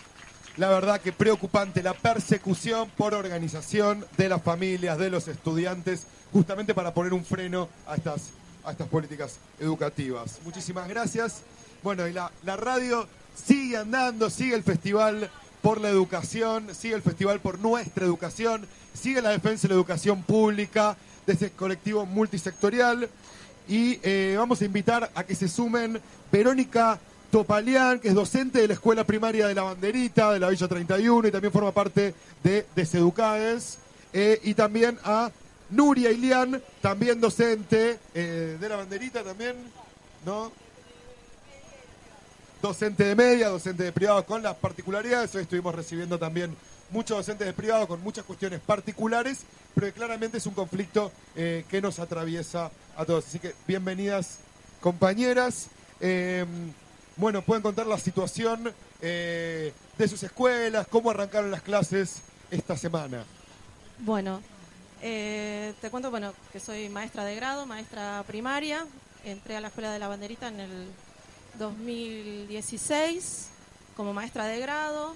[0.58, 6.74] La verdad que preocupante la persecución por organización de las familias, de los estudiantes, justamente
[6.74, 8.32] para poner un freno a estas,
[8.66, 10.40] a estas políticas educativas.
[10.44, 11.42] Muchísimas gracias.
[11.84, 15.30] Bueno, y la, la radio sigue andando, sigue el festival
[15.62, 20.24] por la educación, sigue el festival por nuestra educación, sigue la defensa de la educación
[20.24, 20.98] pública,
[21.32, 23.10] de este colectivo multisectorial.
[23.68, 26.00] Y eh, vamos a invitar a que se sumen
[26.32, 27.00] Verónica
[27.32, 31.28] Topalián, que es docente de la Escuela Primaria de la Banderita, de la Villa 31,
[31.28, 32.14] y también forma parte
[32.44, 33.78] de Deseducades.
[34.14, 35.32] Eh, y también a
[35.70, 39.56] Nuria Ilián, también docente eh, de la Banderita también,
[40.26, 40.52] ¿no?
[42.62, 45.34] Docente de media, docente de privado, con las particularidades.
[45.34, 46.54] Hoy estuvimos recibiendo también
[46.92, 49.40] muchos docentes de privado con muchas cuestiones particulares,
[49.74, 53.26] pero que claramente es un conflicto eh, que nos atraviesa a todos.
[53.28, 54.40] Así que bienvenidas
[54.82, 55.68] compañeras.
[56.00, 56.46] Eh,
[57.16, 63.24] bueno, pueden contar la situación eh, de sus escuelas, cómo arrancaron las clases esta semana.
[64.00, 64.42] Bueno,
[65.00, 68.86] te cuento bueno que soy maestra de grado, maestra primaria.
[69.24, 70.88] Entré a la Escuela de la Banderita en el
[71.60, 73.50] 2016
[73.96, 75.16] como maestra de grado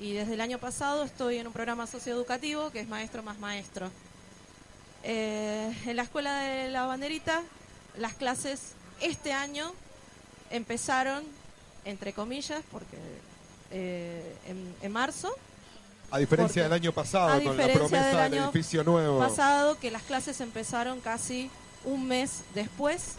[0.00, 3.90] y desde el año pasado estoy en un programa socioeducativo que es Maestro más Maestro.
[5.02, 7.42] Eh, en la Escuela de la Banderita
[7.98, 9.72] las clases este año
[10.50, 11.24] empezaron,
[11.84, 12.96] entre comillas, porque
[13.70, 15.34] eh, en, en marzo,
[16.10, 19.18] A diferencia del año pasado, con la promesa del del edificio nuevo.
[19.18, 21.50] pasado que las clases empezaron casi
[21.84, 23.14] un mes después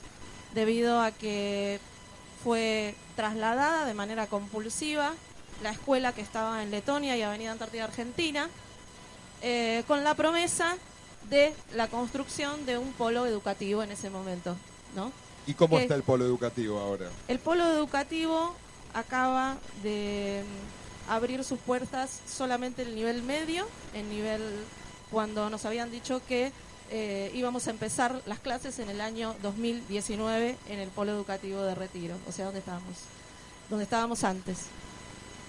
[0.53, 1.79] debido a que
[2.43, 5.13] fue trasladada de manera compulsiva
[5.63, 8.49] la escuela que estaba en Letonia y Avenida Antártida Argentina
[9.41, 10.77] eh, con la promesa
[11.29, 14.55] de la construcción de un polo educativo en ese momento,
[14.95, 15.11] ¿no?
[15.47, 17.07] ¿Y cómo que- está el polo educativo ahora?
[17.27, 18.53] El polo educativo
[18.93, 20.43] acaba de
[21.07, 24.41] mm, abrir sus puertas solamente en el nivel medio, en nivel
[25.11, 26.51] cuando nos habían dicho que
[26.91, 31.73] eh, íbamos a empezar las clases en el año 2019 en el polo educativo de
[31.75, 32.95] Retiro, o sea, donde estábamos,
[33.69, 34.65] donde estábamos antes.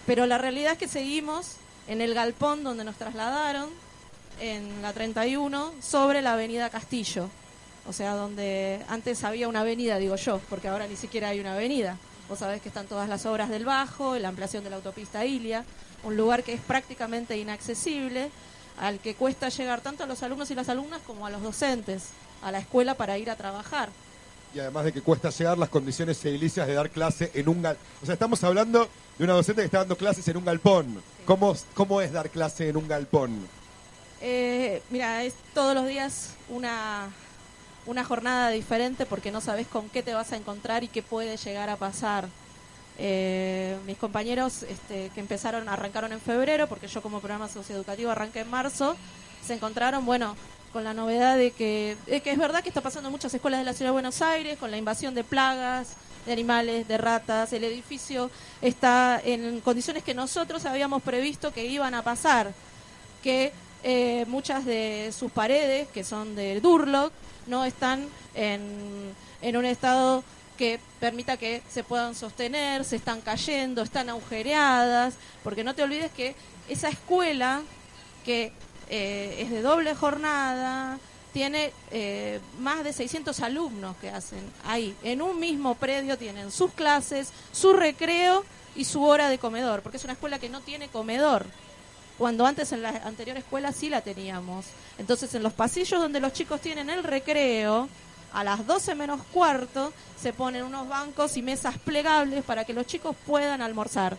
[0.07, 1.57] Pero la realidad es que seguimos
[1.89, 3.69] en el galpón donde nos trasladaron,
[4.41, 7.29] en la 31, sobre la avenida Castillo.
[7.89, 11.55] O sea, donde antes había una avenida, digo yo, porque ahora ni siquiera hay una
[11.55, 11.97] avenida.
[12.29, 15.65] Vos sabés que están todas las obras del Bajo, la ampliación de la autopista Ilia,
[16.03, 18.31] un lugar que es prácticamente inaccesible,
[18.79, 22.11] al que cuesta llegar tanto a los alumnos y las alumnas como a los docentes,
[22.43, 23.91] a la escuela para ir a trabajar.
[24.57, 27.85] Y además de que cuesta llegar las condiciones edilicias de dar clase en un galpón.
[28.03, 28.89] O sea, estamos hablando
[29.19, 31.03] de una docente que está dando clases en un galpón.
[31.27, 33.47] ¿Cómo, ¿Cómo es dar clase en un galpón?
[34.23, 37.11] Eh, mira, es todos los días una,
[37.85, 41.37] una jornada diferente porque no sabes con qué te vas a encontrar y qué puede
[41.37, 42.27] llegar a pasar.
[42.97, 48.41] Eh, mis compañeros este, que empezaron, arrancaron en febrero, porque yo como programa socioeducativo arranqué
[48.41, 48.97] en marzo,
[49.47, 50.35] se encontraron, bueno,
[50.77, 53.61] con la novedad de que, de que es verdad que está pasando en muchas escuelas
[53.61, 55.97] de la ciudad de Buenos Aires, con la invasión de plagas,
[56.27, 61.95] de animales, de ratas, el edificio está en condiciones que nosotros habíamos previsto que iban
[61.95, 62.53] a pasar,
[63.23, 63.55] que
[63.85, 67.11] eh, muchas de sus paredes, que son de Durlock,
[67.47, 70.25] no están en, en un estado
[70.59, 76.11] que permita que se puedan sostener, se están cayendo, están agujereadas, porque no te olvides
[76.13, 76.35] que
[76.69, 77.63] esa escuela
[78.27, 78.53] que
[78.89, 80.99] eh, es de doble jornada,
[81.33, 84.97] tiene eh, más de 600 alumnos que hacen ahí.
[85.03, 88.45] En un mismo predio tienen sus clases, su recreo
[88.75, 91.47] y su hora de comedor, porque es una escuela que no tiene comedor.
[92.17, 94.65] Cuando antes en la anterior escuela sí la teníamos.
[94.99, 97.89] Entonces en los pasillos donde los chicos tienen el recreo,
[98.33, 102.87] a las 12 menos cuarto se ponen unos bancos y mesas plegables para que los
[102.87, 104.17] chicos puedan almorzar.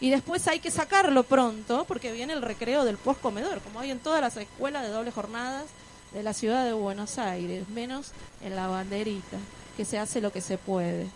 [0.00, 3.98] Y después hay que sacarlo pronto porque viene el recreo del postcomedor, como hay en
[3.98, 5.66] todas las escuelas de doble jornadas
[6.12, 8.12] de la ciudad de Buenos Aires, menos
[8.42, 9.36] en la banderita,
[9.76, 11.06] que se hace lo que se puede.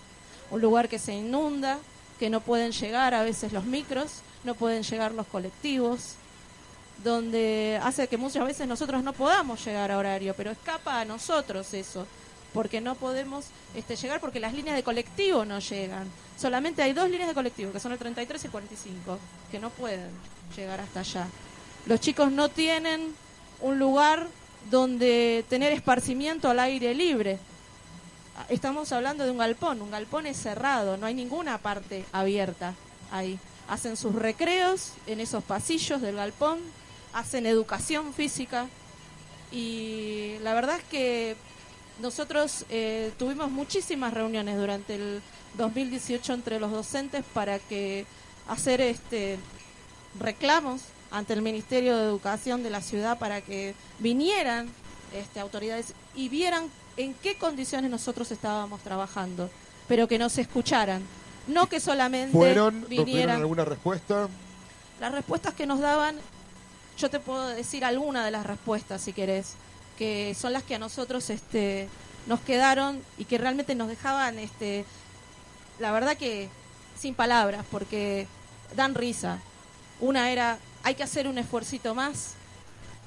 [0.50, 1.78] Un lugar que se inunda,
[2.18, 6.14] que no pueden llegar a veces los micros, no pueden llegar los colectivos,
[7.02, 11.72] donde hace que muchas veces nosotros no podamos llegar a horario, pero escapa a nosotros
[11.74, 12.06] eso,
[12.54, 16.08] porque no podemos este, llegar porque las líneas de colectivo no llegan.
[16.38, 19.18] Solamente hay dos líneas de colectivo, que son el 33 y el 45,
[19.50, 20.08] que no pueden
[20.56, 21.26] llegar hasta allá.
[21.86, 23.12] Los chicos no tienen
[23.60, 24.28] un lugar
[24.70, 27.38] donde tener esparcimiento al aire libre.
[28.48, 32.74] Estamos hablando de un galpón, un galpón es cerrado, no hay ninguna parte abierta
[33.10, 33.38] ahí.
[33.68, 36.60] Hacen sus recreos en esos pasillos del galpón,
[37.12, 38.66] hacen educación física
[39.50, 41.36] y la verdad es que
[42.00, 45.22] nosotros eh, tuvimos muchísimas reuniones durante el
[45.56, 48.06] 2018 entre los docentes para que
[48.48, 49.38] hacer este
[50.18, 54.68] reclamos ante el Ministerio de Educación de la ciudad para que vinieran
[55.12, 59.48] este, autoridades y vieran en qué condiciones nosotros estábamos trabajando,
[59.86, 61.02] pero que nos escucharan,
[61.46, 63.40] no que solamente ¿Fueron, ¿Tuvieron vinieran.
[63.40, 64.28] alguna respuesta?
[65.00, 66.16] Las respuestas que nos daban,
[66.98, 69.54] yo te puedo decir alguna de las respuestas si querés,
[69.98, 71.88] que son las que a nosotros este,
[72.26, 74.84] nos quedaron y que realmente nos dejaban, este,
[75.78, 76.48] la verdad que
[76.98, 78.26] sin palabras, porque
[78.76, 79.38] dan risa.
[80.00, 82.34] Una era, hay que hacer un esfuercito más,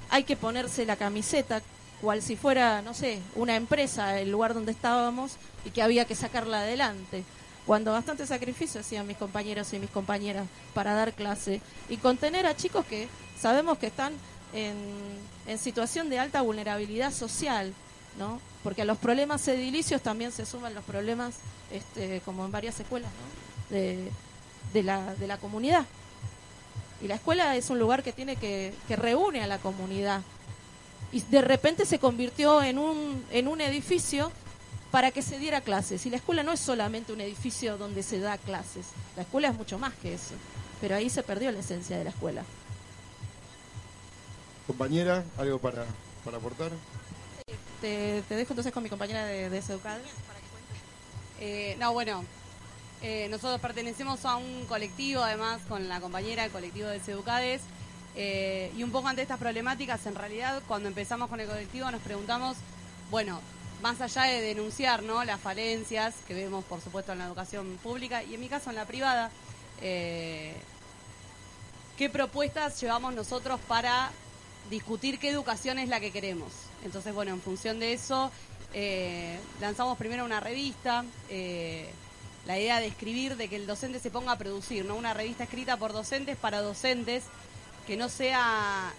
[0.10, 1.62] hay que ponerse la camiseta,
[2.02, 5.34] cual si fuera, no sé, una empresa, el lugar donde estábamos,
[5.66, 7.24] y que había que sacarla adelante.
[7.66, 12.56] Cuando bastante sacrificio hacían mis compañeros y mis compañeras para dar clase y contener a
[12.56, 14.14] chicos que sabemos que están
[14.54, 17.74] en, situación de alta vulnerabilidad social,
[18.18, 18.40] ¿no?
[18.64, 21.36] Porque a los problemas edilicios también se suman los problemas,
[21.72, 23.10] este, como en varias escuelas,
[23.70, 24.12] de,
[24.74, 25.86] de la, de la comunidad.
[27.02, 30.22] Y la escuela es un lugar que tiene que, que reúne a la comunidad.
[31.12, 34.32] Y de repente se convirtió en un, en un edificio
[34.92, 36.06] para que se diera clases.
[36.06, 38.88] Y la escuela no es solamente un edificio donde se da clases.
[39.16, 40.34] La escuela es mucho más que eso.
[40.82, 42.44] Pero ahí se perdió la esencia de la escuela.
[44.68, 45.86] Compañera, ¿algo para,
[46.26, 46.72] para aportar?
[47.82, 49.98] Te, te dejo entonces con mi compañera de, de Seducad.
[51.40, 52.26] Eh, no, bueno,
[53.02, 57.62] eh, nosotros pertenecemos a un colectivo, además, con la compañera del colectivo de Seducades.
[58.16, 62.02] eh, y un poco ante estas problemáticas, en realidad, cuando empezamos con el colectivo, nos
[62.02, 62.58] preguntamos,
[63.12, 63.40] bueno,
[63.84, 65.24] más allá de denunciar ¿no?
[65.24, 68.76] las falencias que vemos, por supuesto, en la educación pública y en mi caso en
[68.76, 69.30] la privada,
[69.82, 70.56] eh,
[71.96, 74.10] ¿qué propuestas llevamos nosotros para
[74.70, 76.52] discutir qué educación es la que queremos?
[76.84, 78.32] Entonces, bueno, en función de eso,
[78.74, 81.06] eh, lanzamos primero una revista.
[81.30, 81.90] eh,
[82.48, 84.96] la idea de escribir, de que el docente se ponga a producir, ¿no?
[84.96, 87.26] Una revista escrita por docentes para docentes,
[87.86, 88.94] que no sea...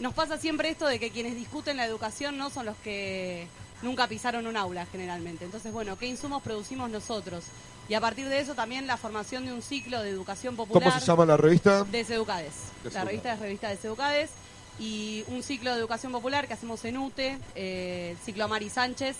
[0.00, 3.48] Nos pasa siempre esto de que quienes discuten la educación no son los que
[3.82, 5.44] nunca pisaron un aula generalmente.
[5.44, 7.44] Entonces, bueno, ¿qué insumos producimos nosotros?
[7.88, 10.90] Y a partir de eso también la formación de un ciclo de educación popular.
[10.90, 11.84] ¿Cómo se llama la revista?
[11.84, 12.52] De Seducades.
[12.84, 14.30] De La revista es revista de Seducades.
[14.78, 19.16] Y un ciclo de educación popular que hacemos en UTE, eh, el ciclo Mari Sánchez,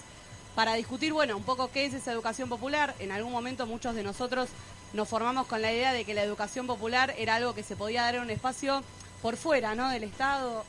[0.55, 2.95] para discutir, bueno, un poco qué es esa educación popular.
[3.01, 4.49] En algún momento muchos de nosotros
[4.93, 8.03] nos formamos con la idea de que la educación popular era algo que se podía
[8.03, 8.83] dar en un espacio
[9.23, 9.89] por fuera, ¿no?
[9.91, 10.65] Del Estado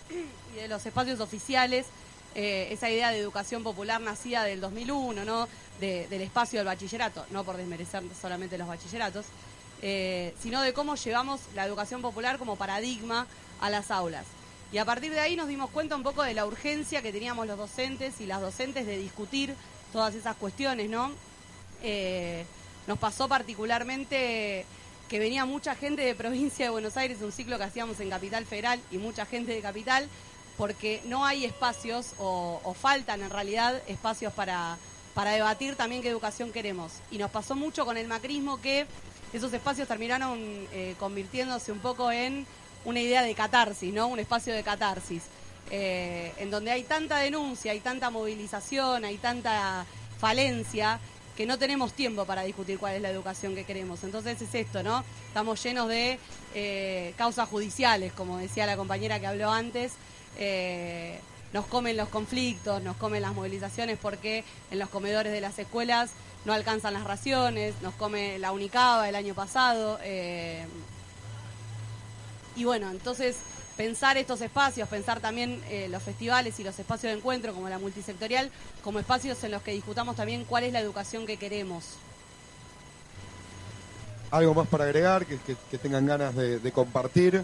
[0.53, 1.85] y de los espacios oficiales.
[2.35, 5.47] Eh, esa idea de educación popular nacida del 2001, ¿no?
[5.79, 9.25] De- del espacio del bachillerato, no por desmerecer solamente los bachilleratos,
[9.81, 13.25] eh, sino de cómo llevamos la educación popular como paradigma
[13.61, 14.25] a las aulas.
[14.71, 17.47] Y a partir de ahí nos dimos cuenta un poco de la urgencia que teníamos
[17.47, 19.55] los docentes y las docentes de discutir
[19.91, 21.11] todas esas cuestiones, ¿no?
[21.81, 22.45] Eh,
[22.85, 24.65] nos pasó particularmente
[25.09, 28.45] que venía mucha gente de provincia de Buenos Aires, un ciclo que hacíamos en Capital
[28.45, 30.07] Federal y mucha gente de Capital,
[30.55, 34.77] porque no hay espacios o, faltan en realidad espacios para,
[35.15, 36.91] para debatir también qué educación queremos.
[37.09, 38.85] Y nos pasó mucho con el macrismo que
[39.33, 40.37] esos espacios terminaron
[40.71, 42.45] eh, convirtiéndose un poco en
[42.85, 44.07] una idea de catarsis, ¿no?
[44.07, 45.23] Un espacio de catarsis,
[45.71, 49.85] eh, en donde hay tanta denuncia, hay tanta movilización, hay tanta
[50.19, 50.99] falencia
[51.35, 54.03] que no tenemos tiempo para discutir cuál es la educación que queremos.
[54.03, 55.03] Entonces es esto, ¿no?
[55.27, 56.19] Estamos llenos de
[56.53, 59.93] eh, causas judiciales, como decía la compañera que habló antes.
[60.37, 61.19] eh,
[61.51, 66.11] nos comen los conflictos, nos comen las movilizaciones porque en los comedores de las escuelas
[66.45, 69.99] no alcanzan las raciones, nos come la Unicaba el año pasado.
[72.55, 73.37] Y bueno, entonces
[73.77, 77.79] pensar estos espacios, pensar también eh, los festivales y los espacios de encuentro como la
[77.79, 78.51] multisectorial,
[78.83, 81.85] como espacios en los que discutamos también cuál es la educación que queremos.
[84.31, 87.43] ¿Algo más para agregar que, que- que tengan ganas de, de compartir?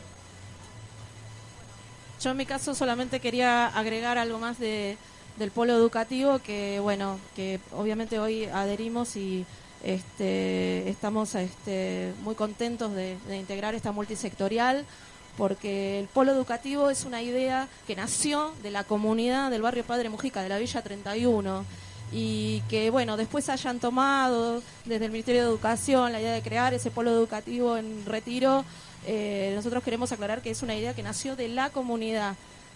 [2.21, 4.97] Yo en mi caso solamente quería agregar algo más de,
[5.37, 9.45] del polo educativo que bueno, que obviamente hoy adherimos y
[9.85, 14.83] este, estamos este, muy contentos de, integrar esta multisectorial
[15.37, 20.09] porque el polo educativo es una idea que nació de la comunidad del barrio Padre
[20.09, 21.65] Mujica, de la Villa 31
[22.11, 26.73] y que bueno, después hayan tomado desde el Ministerio de Educación la idea de crear
[26.73, 28.65] ese polo educativo en retiro,
[29.05, 32.35] eh, nosotros queremos aclarar que es una idea que nació de la comunidad,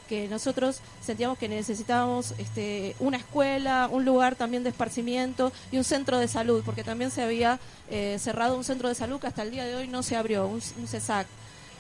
[0.10, 5.84] que nosotros sentíamos que necesitábamos este, una escuela, un lugar también de esparcimiento y un
[5.84, 7.60] centro de salud, porque también se había
[7.92, 10.48] eh, cerrado un centro de salud que hasta el día de hoy no se abrió,
[10.48, 11.28] un, un CESAC,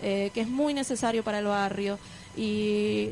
[0.03, 1.97] eh, que es muy necesario para el barrio.
[2.37, 3.09] Y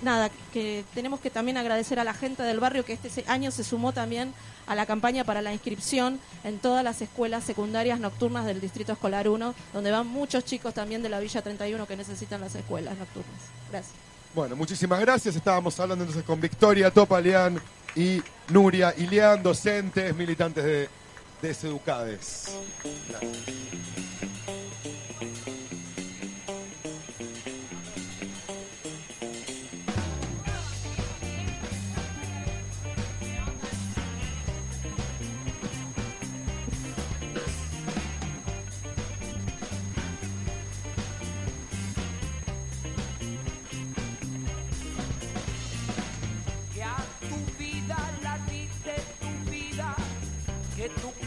[0.00, 3.64] nada, que tenemos que también agradecer a la gente del barrio que este año se
[3.64, 4.32] sumó también
[4.68, 9.28] a la campaña para la inscripción en todas las escuelas secundarias nocturnas del Distrito Escolar
[9.28, 13.40] 1, donde van muchos chicos también de la Villa 31 que necesitan las escuelas nocturnas.
[13.70, 14.05] Gracias.
[14.36, 15.34] Bueno, muchísimas gracias.
[15.34, 17.58] Estábamos hablando entonces con Victoria Topalian
[17.94, 20.90] y Nuria Ilián, docentes, militantes de,
[21.40, 22.54] de Seducades.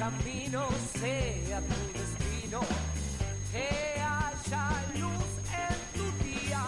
[0.09, 0.67] Camino
[0.99, 2.61] sea tu destino,
[3.51, 3.69] que
[4.01, 4.65] haya
[4.95, 6.63] luz en tu día,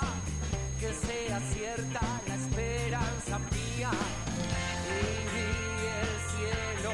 [0.79, 3.91] que sea cierta la esperanza mía.
[4.87, 4.99] Y
[5.87, 6.93] el cielo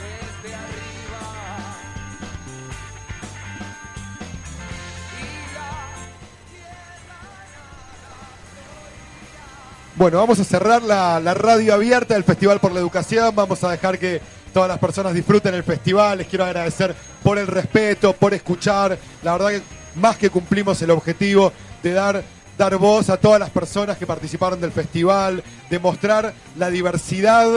[0.00, 1.24] desde arriba.
[5.18, 5.22] Y
[5.54, 5.70] la
[9.96, 13.34] Bueno, vamos a cerrar la, la radio abierta del Festival por la Educación.
[13.34, 16.18] Vamos a dejar que todas las personas disfruten el festival.
[16.18, 18.98] Les quiero agradecer por el respeto, por escuchar.
[19.22, 19.62] La verdad que
[19.96, 21.52] más que cumplimos el objetivo
[21.82, 22.22] de dar,
[22.58, 27.48] dar voz a todas las personas que participaron del festival, de mostrar la diversidad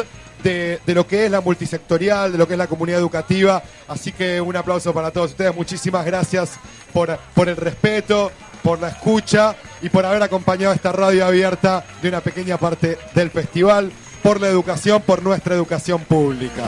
[0.44, 3.64] de, de lo que es la multisectorial, de lo que es la comunidad educativa.
[3.88, 5.56] Así que un aplauso para todos ustedes.
[5.56, 6.52] Muchísimas gracias
[6.92, 8.32] por, por el respeto,
[8.64, 13.30] por la escucha y por haber acompañado esta radio abierta de una pequeña parte del
[13.30, 13.92] festival,
[14.24, 16.64] por la educación, por nuestra educación pública.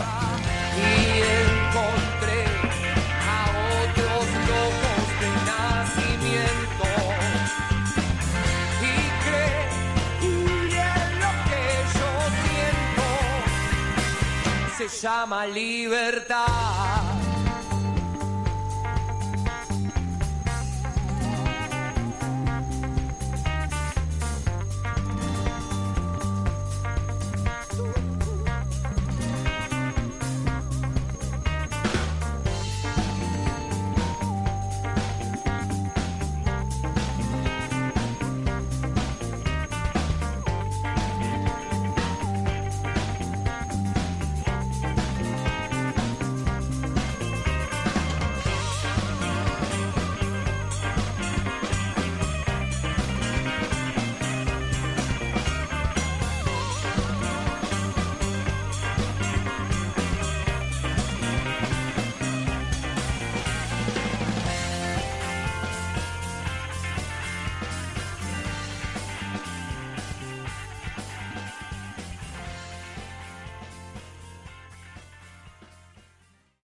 [15.06, 17.05] llama libertad